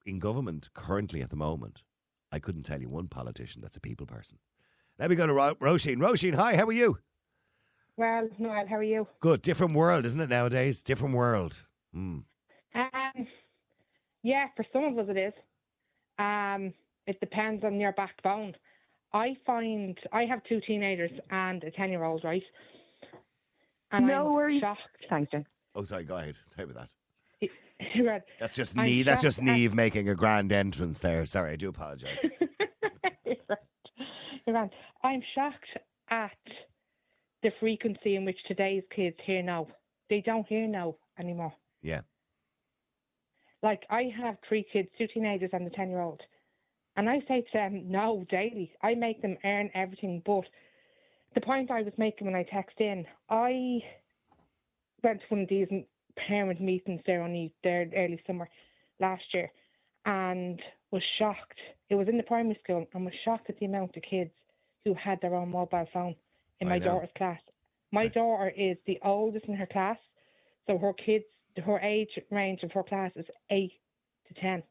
[0.07, 1.83] In government, currently at the moment,
[2.33, 4.39] I couldn't tell you one politician that's a people person.
[4.99, 5.99] Let me go to Ro- Roisin.
[5.99, 6.97] Roisin, hi, how are you?
[7.99, 9.07] Well, Noel, how are you?
[9.21, 9.43] Good.
[9.43, 10.83] Different world, isn't it, nowadays?
[10.83, 11.61] Different world.
[11.95, 12.25] Mm.
[12.75, 13.27] Um,
[14.23, 15.35] yeah, for some of us it is.
[16.19, 16.73] Um,
[17.07, 18.55] it depends on your backbone.
[19.13, 22.43] I find I have two teenagers and a ten-year-old, right?
[23.93, 24.61] And No I'm worries.
[24.61, 24.81] shocked.
[25.09, 25.47] Thanks, Jen.
[25.75, 26.37] Oh, sorry, go ahead.
[26.55, 27.49] Sorry about that.
[28.05, 28.23] Right.
[28.41, 29.05] That's just I'm Neve.
[29.07, 31.25] That's shocked just at- Neve making a grand entrance there.
[31.27, 32.25] Sorry, I do apologise.
[33.25, 33.59] You're right.
[34.47, 34.71] You're right.
[35.05, 35.69] I'm shocked
[36.11, 36.33] at
[37.45, 39.69] the frequency in which today's kids hear now.
[40.11, 41.53] They don't hear now anymore.
[41.81, 42.01] Yeah.
[43.63, 46.21] Like I have three kids, two teenagers and a ten year old.
[46.97, 48.73] And I say to them no daily.
[48.83, 50.43] I make them earn everything but
[51.39, 53.79] the point I was making when I texted in, I
[55.05, 55.69] went to one of these
[56.17, 58.49] parent meetings there only there early summer
[58.99, 59.53] last year,
[60.05, 61.59] and was shocked.
[61.91, 64.33] It was in the primary school, and was shocked at the amount of kids
[64.85, 66.17] who had their own mobile phone
[66.61, 66.87] in I my know.
[66.87, 67.41] daughter's class.
[67.93, 69.99] My daughter is the oldest in her class,
[70.67, 71.25] so her kids,
[71.65, 73.73] her age range of her class is eight
[74.27, 74.65] to ten.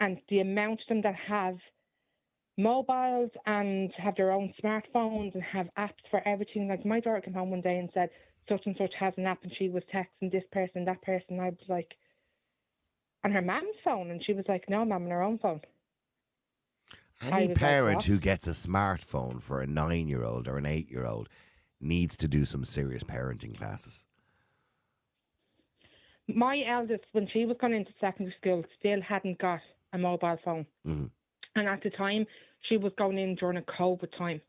[0.00, 1.56] And the amount of them that have
[2.58, 6.68] mobiles and have their own smartphones and have apps for everything.
[6.68, 8.10] Like my daughter came home one day and said
[8.48, 11.38] such and such has an app, and she was texting this person, that person.
[11.40, 11.94] I was like,
[13.24, 15.60] on her mum's phone, and she was like, no, mum, on her own phone.
[17.22, 20.66] Any was like, parent who gets a smartphone for a nine year old or an
[20.66, 21.28] eight year old
[21.80, 24.06] needs to do some serious parenting classes.
[26.28, 29.60] My eldest, when she was going into secondary school, still hadn't got
[29.92, 30.66] a mobile phone.
[30.86, 31.10] Mhm.
[31.54, 32.26] And at the time,
[32.68, 34.40] she was going in during a COVID time.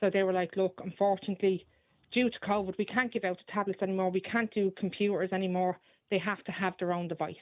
[0.00, 1.66] So they were like, look, unfortunately,
[2.12, 4.10] due to COVID, we can't give out the tablets anymore.
[4.10, 5.78] We can't do computers anymore.
[6.10, 7.34] They have to have their own device.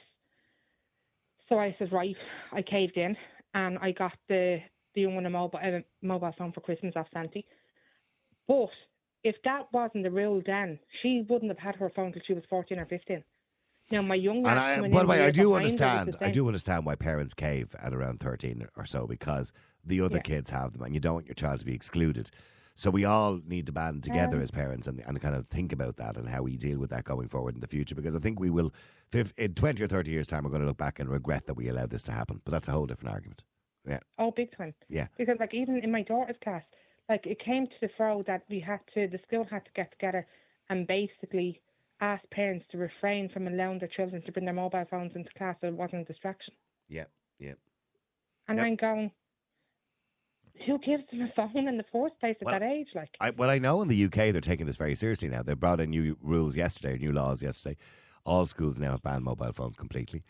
[1.47, 2.15] So I said, right,
[2.51, 3.15] I caved in
[3.53, 4.59] and I got the,
[4.95, 5.59] the young one a mobile,
[6.01, 7.45] mobile phone for Christmas off Santi.
[8.47, 8.69] But
[9.23, 12.43] if that wasn't the rule then, she wouldn't have had her phone till she was
[12.49, 13.23] 14 or 15.
[13.91, 16.15] Now, my young And I, by the way, I do behind her was understand.
[16.19, 19.53] I do understand why parents cave at around thirteen or so because
[19.85, 20.21] the other Yeah.
[20.23, 22.29] kids have them, and you don't want your child to be excluded.
[22.75, 25.71] So we all need to band together Um, as parents and, and kind of think
[25.71, 27.95] about that and how we deal with that going forward in the future.
[27.95, 28.71] Because I think we will,
[29.13, 31.69] in twenty or thirty years' time, we're going to look back and regret that we
[31.69, 32.41] allowed this to happen.
[32.43, 33.43] But that's a whole different argument.
[33.87, 34.73] Yeah, Oh, big time.
[34.89, 35.07] yeah.
[35.17, 36.63] Because like even in my daughter's class,
[37.07, 39.91] like it came to the fro that we had to the school had to get
[39.91, 40.27] together
[40.69, 41.61] and basically
[41.99, 45.55] ask parents to refrain from allowing their children to bring their mobile phones into class
[45.61, 46.53] so it wasn't a distraction.
[46.89, 47.05] Yeah,
[47.39, 47.53] yeah.
[48.47, 48.65] And Yep.
[48.65, 49.11] I'm going,
[50.65, 52.87] who gives them a phone in the first place at Well, that age?
[52.95, 55.43] Like, I, well, I know in the UK they're taking this very seriously now.
[55.43, 57.77] They brought in new rules yesterday, new laws yesterday.
[58.25, 60.23] All schools now have banned mobile phones completely.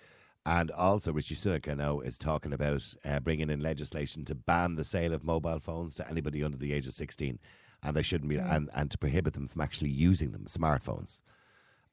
[0.45, 4.75] And also, Rishi Sunak, I know, is talking about uh, bringing in legislation to ban
[4.75, 7.37] the sale of mobile phones to anybody under the age of 16.
[7.83, 11.21] And they shouldn't be, and, and to prohibit them from actually using them, smartphones.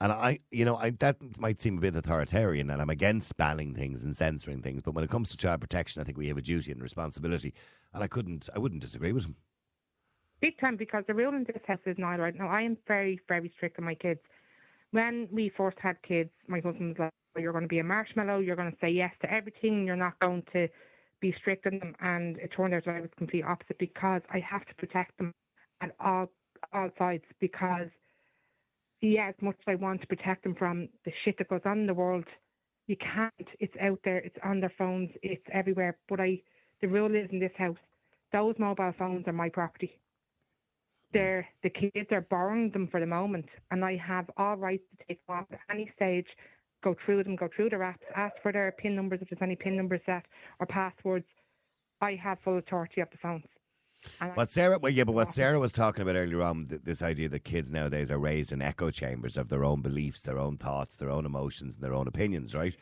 [0.04, 3.74] And I, you know, I, that might seem a bit authoritarian, and I'm against banning
[3.74, 4.82] things and censoring things.
[4.82, 7.54] But when it comes to child protection, I think we have a duty and responsibility.
[7.94, 9.36] And I couldn't, I wouldn't disagree with him.
[10.42, 12.48] big time because the rule in this house is now right now.
[12.48, 14.20] I am very, very strict on my kids.
[14.90, 17.84] When we first had kids, my husband was like, "Oh, "You're going to be a
[17.84, 18.40] marshmallow.
[18.40, 19.86] You're going to say yes to everything.
[19.86, 20.68] You're not going to
[21.20, 24.40] be strict on them." And it turned out that I was complete opposite because I
[24.40, 25.32] have to protect them
[25.80, 26.30] at all
[26.74, 27.24] all sides.
[27.40, 27.88] Because
[29.08, 31.80] yeah, as much as I want to protect them from the shit that goes on
[31.80, 32.24] in the world,
[32.86, 33.48] you can't.
[33.60, 34.18] It's out there.
[34.18, 35.10] It's on their phones.
[35.22, 35.96] It's everywhere.
[36.08, 36.40] But I,
[36.80, 37.78] the rule is in this house,
[38.32, 39.98] those mobile phones are my property
[41.14, 45.04] they're the kids are borrowing them for the moment, and I have all rights to
[45.06, 46.26] take them off at any stage,
[46.82, 49.56] go through them, go through their apps, ask for their PIN numbers if there's any
[49.56, 50.26] PIN numbers set
[50.58, 51.24] or passwords.
[52.02, 53.44] I have full authority of the phones.
[54.34, 57.28] What Sarah, well, yeah, but what Sarah was talking about earlier on, th- this idea
[57.30, 60.96] that kids nowadays are raised in echo chambers of their own beliefs, their own thoughts,
[60.96, 62.76] their own emotions, and their own opinions, right?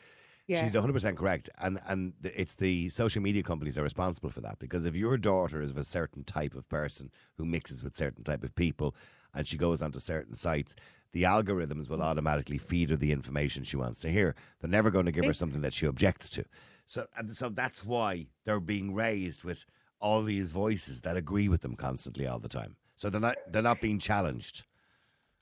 [0.47, 1.49] yeah, She's 100% correct.
[1.59, 5.63] And, and it's the social media companies are responsible for that because if your daughter
[5.63, 8.95] is of a certain type of person who mixes with certain type of people
[9.35, 10.75] and she goes onto certain sites,
[11.13, 14.35] the algorithms will automatically feed her the information she wants to hear.
[14.61, 16.45] They're never going to give her something that she objects to.
[16.87, 19.65] So, and so that's why they're being raised with
[20.03, 22.77] all these voices that agree with them constantly all the time.
[22.97, 24.65] So they're not they're not being challenged,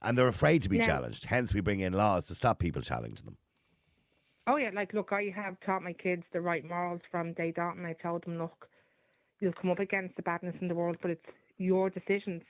[0.01, 0.87] and they're afraid to be No.
[0.87, 1.25] challenged.
[1.25, 3.38] Hence, we bring in laws to stop people challenging them.
[4.46, 7.77] Oh yeah, like look, I have taught my kids the right morals from day dot,
[7.77, 8.68] and I told them, look,
[9.40, 11.27] you'll come up against the badness in the world, but it's
[11.59, 12.42] your decisions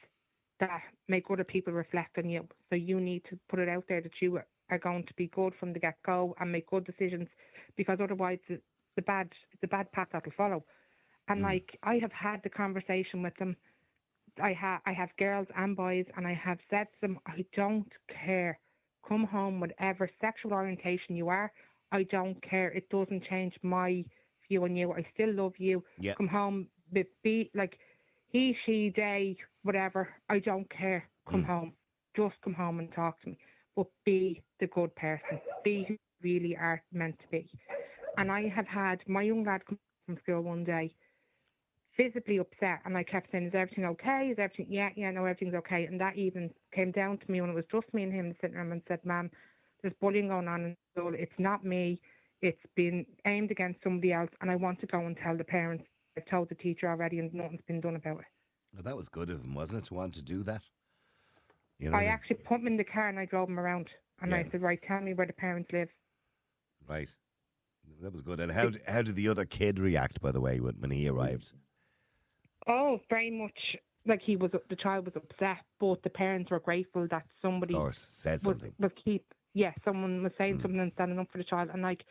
[0.61, 2.47] that make other people reflect on you.
[2.69, 5.55] So you need to put it out there that you are going to be good
[5.59, 7.29] from the get go and make good decisions,
[7.77, 8.61] because otherwise the,
[8.97, 10.65] the bad the bad path that'll follow.
[11.31, 11.45] And mm.
[11.45, 13.57] like I have had the conversation with them.
[14.43, 17.91] I have I have girls and boys, and I have said to them, I don't
[18.25, 18.59] care.
[19.09, 21.51] Come home, whatever sexual orientation you are.
[21.93, 22.69] I don't care.
[22.69, 24.05] It doesn't change my
[24.49, 24.93] view on you.
[24.93, 25.83] I still love you.
[25.99, 26.15] Yeah.
[26.15, 27.79] Come home, be, be like
[28.29, 30.09] he, she, they, whatever.
[30.29, 31.09] I don't care.
[31.29, 31.47] Come mm.
[31.47, 31.73] home.
[32.17, 33.39] Just come home and talk to me.
[33.75, 35.41] But be the good person.
[35.65, 37.51] Be who you really are meant to be.
[38.19, 40.93] And I have had my young lad come from school one day
[42.01, 44.29] visibly upset and I kept saying, Is everything okay?
[44.33, 45.85] Is everything yeah, yeah, no, everything's okay.
[45.85, 48.55] And that even came down to me when it was just me and him sitting
[48.55, 49.31] there and said, Ma'am,
[49.83, 51.13] there's bullying going on in school.
[51.15, 52.01] It's not me.
[52.43, 55.85] It's been aimed against somebody else and I want to go and tell the parents.
[56.17, 58.27] I've told the teacher already and nothing's been done about it.
[58.75, 60.69] Well, that was good of him, wasn't it, to want to do that?
[61.79, 62.09] You know, I I mean?
[62.13, 63.89] actually put him in the car and I drove him around
[64.23, 64.39] And Yeah.
[64.39, 65.89] I said, right, tell me where the parents live.
[66.89, 67.15] Right.
[68.03, 68.41] That was good.
[68.41, 71.53] And how how did the other kid react, by the way, when, when he arrived?
[72.69, 73.59] Oh, very much
[74.07, 74.51] like he was.
[74.69, 78.73] The child was upset, but the parents were grateful that somebody course, said was, something.
[78.79, 79.25] was keep.
[79.55, 80.63] Yeah, someone was saying Mm.
[80.63, 81.71] something and standing up for the child.
[81.73, 82.05] And like,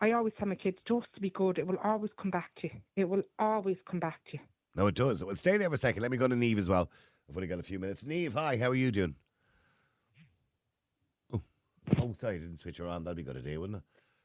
[0.00, 1.58] I always tell my kids, just to be good.
[1.58, 2.80] It will always come back to you.
[2.96, 4.40] It will always come back to you.
[4.74, 5.22] No, it does.
[5.22, 6.02] Well, stay there for a second.
[6.02, 6.90] Let me go to Neve as well.
[7.30, 8.04] I've only got a few minutes.
[8.04, 8.56] Neve, hi.
[8.56, 9.14] How are you doing?
[11.32, 11.40] Oh,
[12.00, 13.04] oh sorry, I didn't switch her on.
[13.04, 13.84] That'd be a good idea, wouldn't it?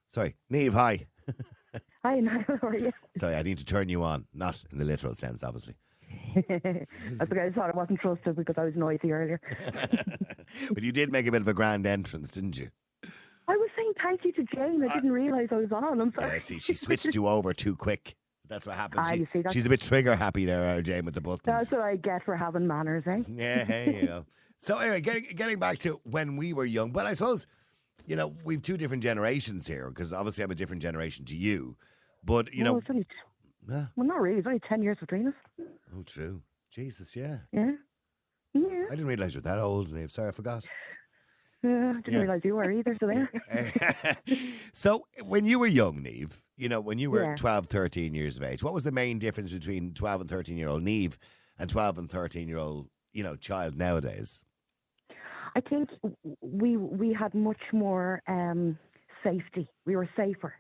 [0.10, 1.06] Sorry, Neve, hi.
[2.04, 2.44] Hi, Niall.
[2.62, 2.92] How are you?
[3.18, 5.76] Sorry, I need to turn you on, not in the literal sense, obviously.
[6.36, 6.50] That's
[7.32, 7.42] okay.
[7.46, 9.40] I thought I wasn't trusted because I was noisy earlier.
[10.72, 12.70] but you did make a bit of a grand entrance, didn't you?
[13.48, 14.84] I was saying thank you to Jane.
[14.84, 16.02] I didn't realise I was on.
[16.02, 16.40] I'm sorry.
[16.40, 18.16] See, she switched you over too quick.
[18.48, 19.02] That's what happened.
[19.06, 21.42] Ah, She- you see, she's a bit trigger happy there, uh, Jane, with the buttons.
[21.46, 23.22] That's what I get for having manners, eh?
[23.28, 24.26] Yeah, hey, you go.
[24.58, 27.46] So anyway, getting getting back to when we were young, but I suppose
[28.10, 31.78] you know we've two different generations here because obviously I'm a different generation to you,
[32.24, 33.06] but you know, only,
[33.70, 34.40] yeah, well, not really.
[34.40, 35.34] It's only 10 years between us.
[35.96, 36.42] oh, true,
[36.72, 37.72] Jesus, yeah, Yeah.
[38.54, 38.86] Yeah.
[38.88, 40.12] I didn't realize you were that old, Neve.
[40.12, 40.66] Sorry, I forgot.
[41.62, 42.20] Yeah, I didn't Yeah.
[42.22, 43.30] realise you were either, so there.
[44.74, 47.36] so when you were young, Neve, you know, when you were Yeah.
[47.36, 50.68] 12, 13 years of age, what was the main difference between 12 and 13 year
[50.70, 51.20] old Neve
[51.60, 54.44] and 12 and 13 year old, you know, child nowadays?
[55.60, 55.90] I think
[56.42, 58.78] we we had much more um,
[59.26, 59.68] safety.
[59.86, 60.54] We were safer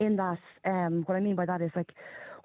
[0.00, 0.38] in that.
[0.66, 1.90] Um, what I mean by that is like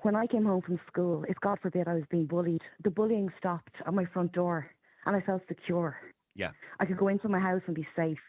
[0.04, 3.30] when I came home from school, if God forbid I was being bullied, the bullying
[3.38, 4.70] stopped at my front door,
[5.06, 5.98] and I felt secure.
[6.36, 6.52] Yeah.
[6.80, 8.24] I could go into my house and be safe.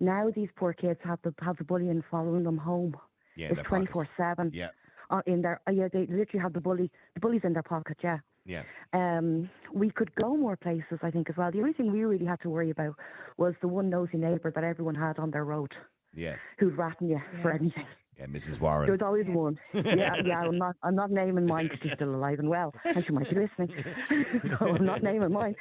[0.00, 2.96] Now these poor kids have the have the bullying following them home.
[3.36, 4.50] Yeah, it's twenty four seven.
[4.54, 4.70] Yeah,
[5.10, 7.98] Uh, in their uh, yeah, they literally have the bully the bullies in their pocket.
[8.02, 11.50] Yeah yeah, um, we could go more places, I think, as well.
[11.50, 12.94] The only thing we really had to worry about
[13.38, 15.72] was the one nosy neighbour that everyone had on their road
[16.14, 17.58] yeah, who'd ratting you for Yeah.
[17.60, 17.86] anything.
[18.18, 18.52] yeah, Mrs.
[18.52, 18.90] There Warren.
[18.92, 19.58] was always one.
[19.72, 20.40] Yeah, yeah.
[20.42, 20.76] I'm not.
[20.84, 23.84] I'm not naming mine because she's still alive and well, and she might be listening.
[24.58, 25.56] so I'm not naming mine.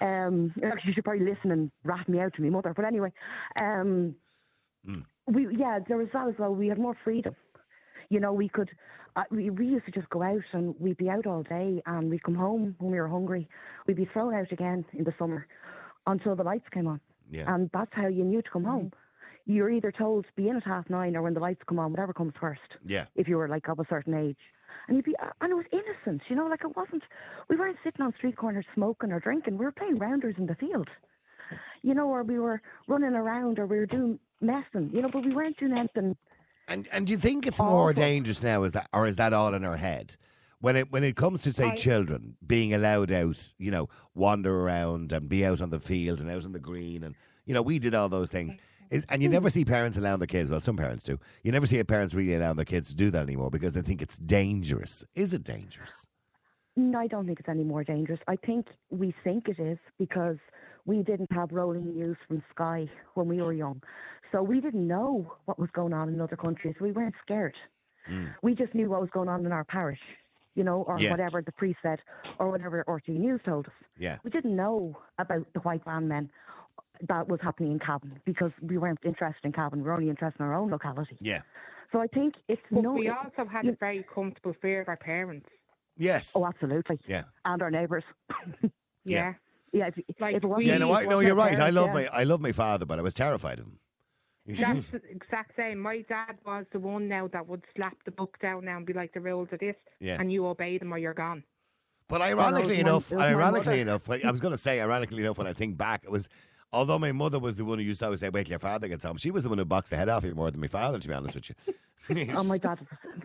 [0.00, 2.72] Um, actually, she should probably listen and rat me out to me mother.
[2.76, 3.12] But anyway,
[3.60, 4.14] um,
[4.88, 5.02] Mm.
[5.26, 6.54] we yeah, there was that as well.
[6.54, 7.34] We had more freedom.
[8.08, 8.70] You know, we could.
[9.16, 12.10] Uh, we, we used to just go out and we'd be out all day, and
[12.10, 13.48] we'd come home when we were hungry.
[13.86, 15.46] We'd be thrown out again in the summer
[16.06, 17.00] until the lights came on,
[17.30, 18.92] Yeah, and that's how you knew to come home.
[19.46, 21.92] You're either told to be in at half nine or when the lights come on,
[21.92, 24.36] whatever comes first yeah, if you were like of a certain age.
[24.88, 27.02] And you'd be, and it was innocent, you know, like it wasn't,
[27.48, 29.56] we weren't sitting on street corners smoking or drinking.
[29.56, 30.88] We were playing rounders in the field,
[31.82, 35.24] you know, or we were running around or we were doing messing, you know, but
[35.24, 36.16] we weren't doing anything.
[36.68, 37.92] And and do you think it's more Awful.
[37.94, 38.62] dangerous now?
[38.64, 40.16] Is that or is that all in our head?
[40.60, 44.60] When it when it comes to say I- children being allowed out, you know, wander
[44.62, 47.14] around and be out on the field and out on the green, and
[47.44, 48.56] you know, we did all those things.
[48.88, 50.48] Is, and you never see parents allowing their kids.
[50.50, 51.18] Well, some parents do.
[51.42, 54.00] You never see parents really allowing their kids to do that anymore because they think
[54.00, 55.04] it's dangerous.
[55.16, 56.06] Is it dangerous?
[56.76, 58.20] No, I don't think it's any more dangerous.
[58.28, 60.36] I think we think it is because
[60.84, 63.82] we didn't have rolling news from Sky when we were young.
[64.36, 66.74] So we didn't know what was going on in other countries.
[66.78, 67.54] We weren't scared.
[68.10, 68.34] Mm.
[68.42, 70.00] We just knew what was going on in our parish,
[70.54, 71.10] you know, or Yeah.
[71.10, 72.00] whatever the priest said,
[72.38, 73.72] or whatever RTÉ News told us.
[73.98, 76.28] Yeah, We didn't know about the white van men
[77.08, 79.78] that was happening in Cavan because we weren't interested in Cavan.
[79.78, 81.16] We were only interested in our own locality.
[81.20, 81.40] yeah,
[81.92, 82.92] So I think it's But no.
[82.92, 85.48] we also had you- a very comfortable fear of our parents.
[85.96, 86.98] yes, oh, absolutely.
[87.06, 88.04] yeah, And our neighbours.
[89.08, 89.34] Yeah.
[89.72, 89.86] Yeah.
[89.86, 90.78] yeah, if, Like, if it wasn't we- yeah.
[90.78, 91.58] No, I, it no, you're our right.
[91.60, 91.94] I love yeah.
[91.94, 93.78] my I love my father, but I was terrified of him.
[94.46, 95.78] That's the exact same.
[95.80, 98.92] My dad was the one now that would slap the book down now and be
[98.92, 100.16] like, the rules are this, Yeah.
[100.20, 101.42] and you obey them or you're gone.
[102.08, 105.52] But ironically enough, my ironically enough, I was going to say, ironically enough, when I
[105.52, 106.28] think back, it was,
[106.72, 108.86] although my mother was the one who used to always say, wait till your father
[108.86, 110.68] gets home, she was the one who boxed the head off you more than my
[110.68, 112.34] father, to be honest with you.
[112.36, 112.78] Oh, my dad,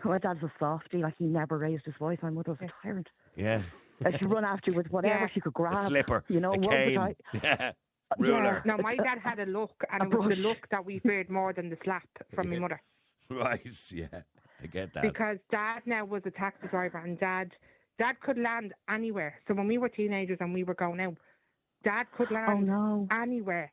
[0.04, 0.98] my dad's a softie.
[0.98, 2.18] Like he never raised his voice.
[2.22, 3.06] My mother was a tyrant.
[3.36, 3.62] Yeah.
[4.04, 5.28] Like she'd run after you with whatever Yeah.
[5.32, 5.74] she could grab.
[5.74, 7.72] A slipper, you know, a what was cane, I-
[8.18, 8.34] yeah, Yeah.
[8.38, 8.62] ruler.
[8.64, 11.52] No, my dad had a look, and it was the look that we feared more
[11.52, 12.54] than the slap from Yeah.
[12.54, 12.82] my mother.
[13.30, 14.22] Right, yeah,
[14.62, 15.02] I get that.
[15.02, 17.52] Because dad now was a taxi driver, and dad,
[17.98, 19.40] dad could land anywhere.
[19.48, 21.16] So when we were teenagers and we were going out,
[21.82, 23.06] dad could Oh land no.
[23.10, 23.70] anywhere,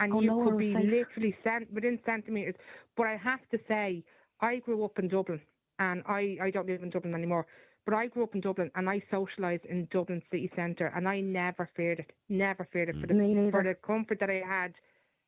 [0.00, 0.90] and Oh, you no, could be safe.
[0.90, 2.56] literally cent- within centimeters.
[2.96, 4.04] But I have to say,
[4.40, 5.40] I grew up in Dublin,
[5.78, 7.46] and I I don't live in Dublin anymore.
[7.84, 11.20] But I grew up in Dublin, and I socialised in Dublin city centre, and I
[11.20, 12.12] never feared it.
[12.28, 14.74] Never feared it for the for the comfort that I had,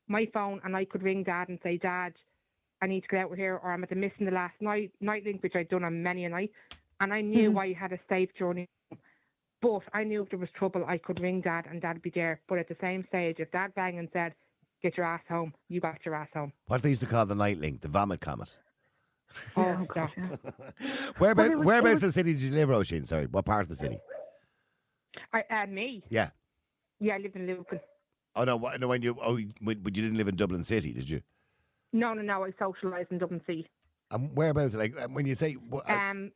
[0.07, 2.13] my phone, and I could ring Dad and say, Dad,
[2.81, 4.91] I need to get out of here, or I'm at the missing the last night
[5.03, 6.51] Nitelink, which I'd done on many a night,
[7.01, 7.59] and I knew Mhm.
[7.59, 8.69] I had a safe journey.
[9.61, 12.39] But I knew if there was trouble, I could ring Dad, and Dad'd be there.
[12.47, 14.33] But at the same stage, if Dad rang and said,
[14.81, 15.53] get your ass home.
[15.67, 16.53] You got your ass home.
[16.67, 18.55] What they used to call the Nitelink, the vomit comet.
[19.57, 19.87] Oh, God.
[19.93, 20.11] gosh.
[21.17, 23.05] Whereabouts, it was- whereabouts it in the city did you live, Roisin?
[23.05, 23.97] Sorry, what part of the city?
[25.33, 26.03] I, uh, me?
[26.09, 26.29] Yeah.
[26.99, 27.79] Yeah, I lived in Lucan.
[28.37, 28.87] Oh no, wh- no.
[28.87, 31.21] When you oh, you- when- but you didn't live in Dublin City, did you?
[31.93, 32.43] No, no, no.
[32.43, 33.69] I socialised in Dublin City.
[34.11, 34.75] Um, whereabouts?
[34.75, 36.31] Like um, when you say, wh- uh, Um,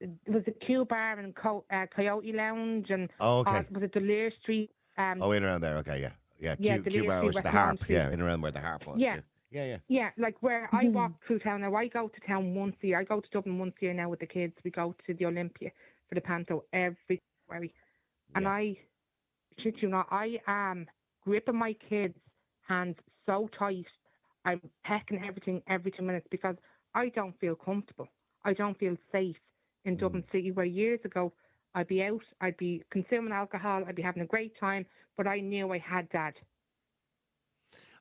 [0.00, 3.58] was it was a Q Bar and Co- uh, Coyote Lounge and oh, okay.
[3.58, 4.70] uh, was it D'Olier Street?
[4.98, 5.76] Um, oh, in around there.
[5.78, 6.56] Okay, yeah, yeah.
[6.58, 7.76] Yeah, Q, the Q bar Street, was the harp.
[7.82, 7.94] Street.
[7.94, 9.00] Yeah, in around where the harp was.
[9.00, 9.16] Yeah.
[9.16, 9.20] yeah,
[9.64, 9.76] yeah.
[9.88, 10.94] Yeah, Yeah, like where I mm-hmm.
[10.94, 11.74] walk through town now.
[11.74, 13.00] I go to town once a year.
[13.00, 14.54] I go to Dublin once a year now with the kids.
[14.64, 15.70] We go to the Olympia
[16.08, 17.72] for the panto every February.
[18.34, 18.50] And Yeah.
[18.50, 18.78] I,
[19.58, 20.86] shit you not, I am
[21.24, 22.18] gripping my kids'
[22.68, 23.86] hands so tight.
[24.44, 26.56] I'm pecking everything every two minutes because
[26.94, 28.08] I don't feel comfortable.
[28.44, 29.36] I don't feel safe
[29.84, 30.00] in mm.
[30.00, 31.32] Dublin City where years ago
[31.74, 34.86] I'd be out, I'd be consuming alcohol, I'd be having a great time,
[35.16, 36.34] but I knew I had dad.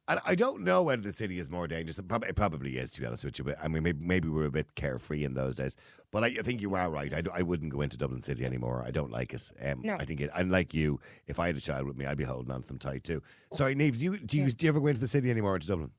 [0.07, 1.97] I, I don't know whether the city is more dangerous.
[1.97, 3.45] It probably, it probably is, to be honest with you.
[3.45, 5.75] But I mean, maybe, maybe we were a bit carefree in those days.
[6.11, 7.11] But I, I think you are right.
[7.33, 8.83] I wouldn't go into Dublin City anymore.
[8.85, 9.51] I don't like it.
[9.63, 9.95] Um, No.
[9.99, 10.29] I think it.
[10.35, 12.67] And like you, if I had a child with me, I'd be holding on to
[12.67, 13.21] them tight too.
[13.51, 15.67] Sorry, Neve, do you do you, do you ever go into the city anymore into
[15.67, 15.91] Dublin?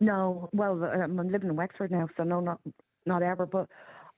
[0.00, 2.60] No, well, um, I'm living in Wexford now, so no, not
[3.06, 3.46] not ever.
[3.46, 3.68] But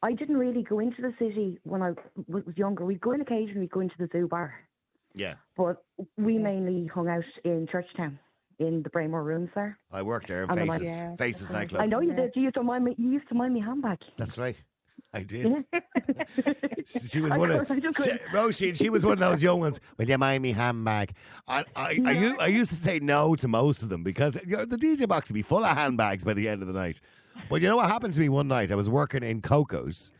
[0.02, 1.92] I didn't really go into the city when I
[2.28, 2.84] was younger.
[2.84, 4.54] We'd go in occasionally, we'd go into the zoo bar,
[5.14, 5.82] Yeah, but
[6.16, 8.18] we mainly hung out in Churchtown,
[8.60, 9.78] in the Braemor rooms there.
[9.90, 11.58] I worked there in And the Faces, Yeah, Faces uh-huh.
[11.58, 11.82] nightclub.
[11.82, 12.16] I know you Yeah.
[12.16, 12.32] did.
[12.36, 12.94] You used to mind me.
[12.98, 13.98] You used to mind me handbag.
[14.16, 14.56] That's right.
[15.12, 15.64] I did.
[16.86, 18.20] She was I one of I just she, couldn't.
[18.32, 19.80] Roisin, she was one of those young ones.
[19.98, 21.12] Will you mind me handbag?
[21.46, 24.56] I I, I, used, I used to say no to most of them because you
[24.56, 27.00] know, the DJ box would be full of handbags by the end of the night.
[27.50, 28.72] But you know what happened to me one night?
[28.72, 30.12] I was working in Coco's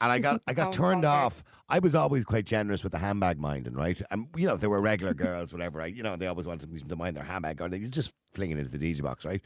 [0.00, 1.42] and I got I got turned off.
[1.68, 4.00] I was always quite generous with the handbag minding, right?
[4.10, 6.70] And you know, if they were regular girls, whatever, I, you know, they always wanted
[6.70, 9.42] them to mind their handbag or they just flinging it into the DJ box, right?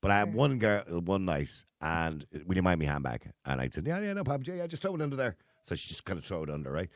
[0.00, 3.30] But I had one girl one night, and will you mind me handbag?
[3.46, 4.56] And I said, yeah, yeah, no problem.
[4.56, 5.36] Yeah, just throw it under there.
[5.62, 6.90] So she just kind of throw it under, right?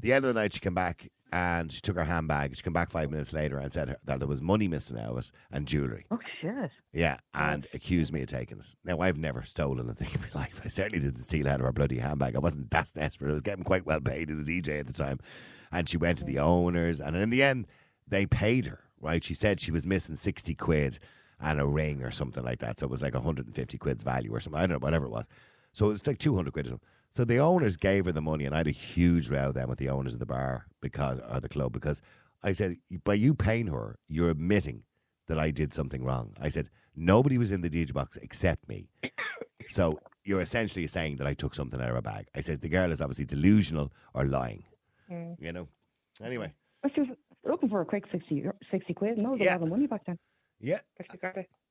[0.00, 2.54] The end of the night, she came back and she took her handbag.
[2.54, 5.10] She came back five minutes later and said her- that there was money missing out
[5.10, 6.06] of it and jewellery.
[6.10, 6.70] Oh shit!
[6.92, 7.38] Yeah, oh.
[7.40, 8.74] and accused me of taking it.
[8.84, 10.60] Now, I've never stolen a thing in my life.
[10.64, 12.36] I certainly didn't steal out of her bloody handbag.
[12.36, 13.30] I wasn't that desperate.
[13.30, 15.18] I was getting quite well paid as a DJ at the time.
[15.72, 17.66] And she went to the owners, and in the end,
[18.06, 19.24] they paid her, right?
[19.24, 20.98] She said she was missing 60 quid
[21.40, 22.78] and a ring or something like that.
[22.78, 24.58] So it was like 150 quid's value or something.
[24.58, 25.26] I don't know, whatever it was.
[25.72, 26.88] So it was like 200 quid or something.
[27.14, 29.78] So the owners gave her the money, and I had a huge row then with
[29.78, 32.02] the owners of the bar because or the club because
[32.42, 34.82] I said, by you paying her, you're admitting
[35.28, 36.34] that I did something wrong.
[36.40, 38.88] I said, nobody was in the DJ box except me.
[39.68, 42.26] So you're essentially saying that I took something out of her bag.
[42.34, 44.64] I said, the girl is obviously delusional or lying.
[45.10, 45.36] Mm.
[45.38, 45.68] You know?
[46.22, 46.52] Anyway.
[46.84, 47.08] I was
[47.44, 49.18] looking for a quick 60, 60 quid.
[49.18, 49.56] No, there Yeah.
[49.56, 50.18] was a lot of money back then.
[50.60, 50.80] Yeah.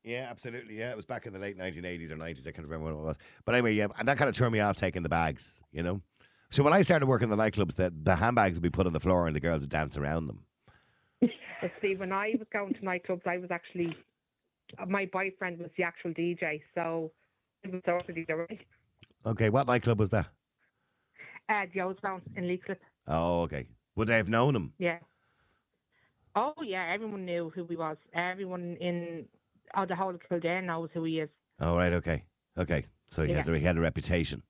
[0.03, 0.23] If you got it.
[0.23, 0.79] Yeah, absolutely.
[0.79, 2.47] Yeah, it was back in the late 1980s or 90s.
[2.47, 3.17] I can't remember when it was.
[3.45, 6.01] But anyway, yeah, and that kind of turned me off taking the bags, you know?
[6.49, 8.93] So when I started working in the nightclubs, the, the handbags would be put on
[8.93, 10.45] the floor and the girls would dance around them.
[11.61, 13.95] But see, when I was going to nightclubs, I was actually
[14.77, 17.11] uh, my boyfriend was the actual DJ, so
[17.63, 18.59] it was of Right?
[19.25, 20.27] Okay, what nightclub was that?
[21.49, 22.77] Uh, the Ozone in Leixlip.
[23.07, 23.67] Oh, okay.
[23.95, 24.73] Would they have known him?
[24.77, 24.99] Yeah.
[26.35, 27.97] Oh yeah, everyone knew who he was.
[28.13, 29.25] Everyone in
[29.75, 31.29] oh the whole of Kildare knows who he is.
[31.61, 32.23] All right, okay.
[32.57, 32.85] Okay.
[33.07, 33.55] So he, has Yeah.
[33.55, 34.41] a, he had a reputation.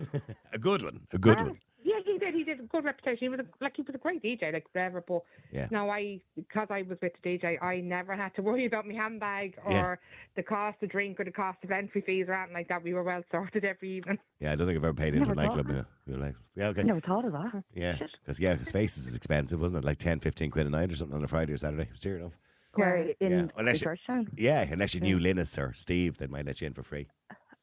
[0.52, 1.00] a good one.
[1.12, 1.58] A good Ah, one.
[1.84, 2.34] Yeah, he did.
[2.34, 3.18] He did a good reputation.
[3.20, 5.02] He was a, like he was a great DJ, like whatever.
[5.06, 5.22] But
[5.52, 5.66] Yeah.
[5.72, 8.94] now I, because I was with the DJ, I never had to worry about my
[8.94, 9.94] handbag or Yeah.
[10.36, 12.82] the cost of drink or the cost of entry fees or anything like that.
[12.84, 14.18] We were well sorted every evening.
[14.40, 15.70] Yeah, I don't think I've ever paid into a Never thought nightclub.
[15.70, 16.80] of Yeah, yeah, like- yeah, okay.
[16.80, 17.64] I never thought of that.
[17.74, 19.86] Yeah, because yeah, because faces was expensive, wasn't it?
[19.86, 21.82] Like 10, 15 quid a night or something on a Friday or Saturday.
[21.84, 22.38] It was dear enough.
[22.74, 24.28] Where in, Yeah, in unless you- Churchtown.
[24.36, 27.06] Yeah, unless you knew Linus or Steve, they might let you in for free.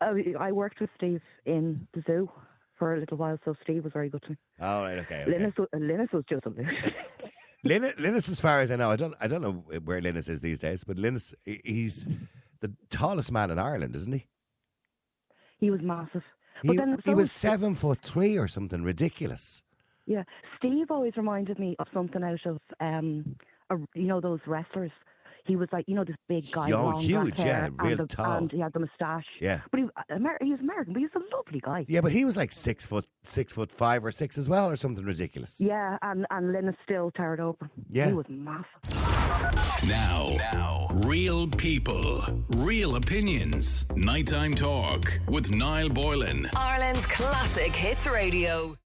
[0.01, 2.31] Oh, I worked with Steve in the zoo
[2.77, 4.37] for a little while, so Steve was very good to me.
[4.61, 5.23] Oh, right, okay.
[5.23, 5.31] okay.
[5.31, 6.93] Linus, was, Linus was just a loose.
[7.65, 10.39] Linus, Linus, as far as I know, I don't, I don't know where Linus is
[10.41, 12.07] these days, but Linus, he's
[12.61, 14.25] the tallest man in Ireland, isn't he?
[15.59, 16.23] he was massive.
[16.61, 19.65] He, But then he was seven foot three or something ridiculous.
[20.05, 20.23] Yeah,
[20.57, 23.35] Steve always reminded me of something out of um,
[23.69, 24.91] a, you know those wrestlers.
[25.45, 27.99] He was like you know this big guy, Oh, long huge, black hair, yeah, real
[27.99, 28.37] and, the, tall.
[28.37, 29.25] and he had the moustache.
[29.41, 31.85] Yeah, But he, uh, Amer- he was American, but he was a lovely guy.
[31.87, 34.75] yeah, but he was like six foot, six foot five or six as well, or
[34.75, 35.59] something ridiculous.
[35.59, 37.69] Yeah, and and Linus still teared open.
[37.89, 38.07] Yeah.
[38.09, 38.67] he was massive.
[39.87, 43.85] Now, now, real people, real opinions.
[43.95, 46.49] Nighttime talk with Niall Boylan.
[46.55, 48.77] Ireland's classic hits radio.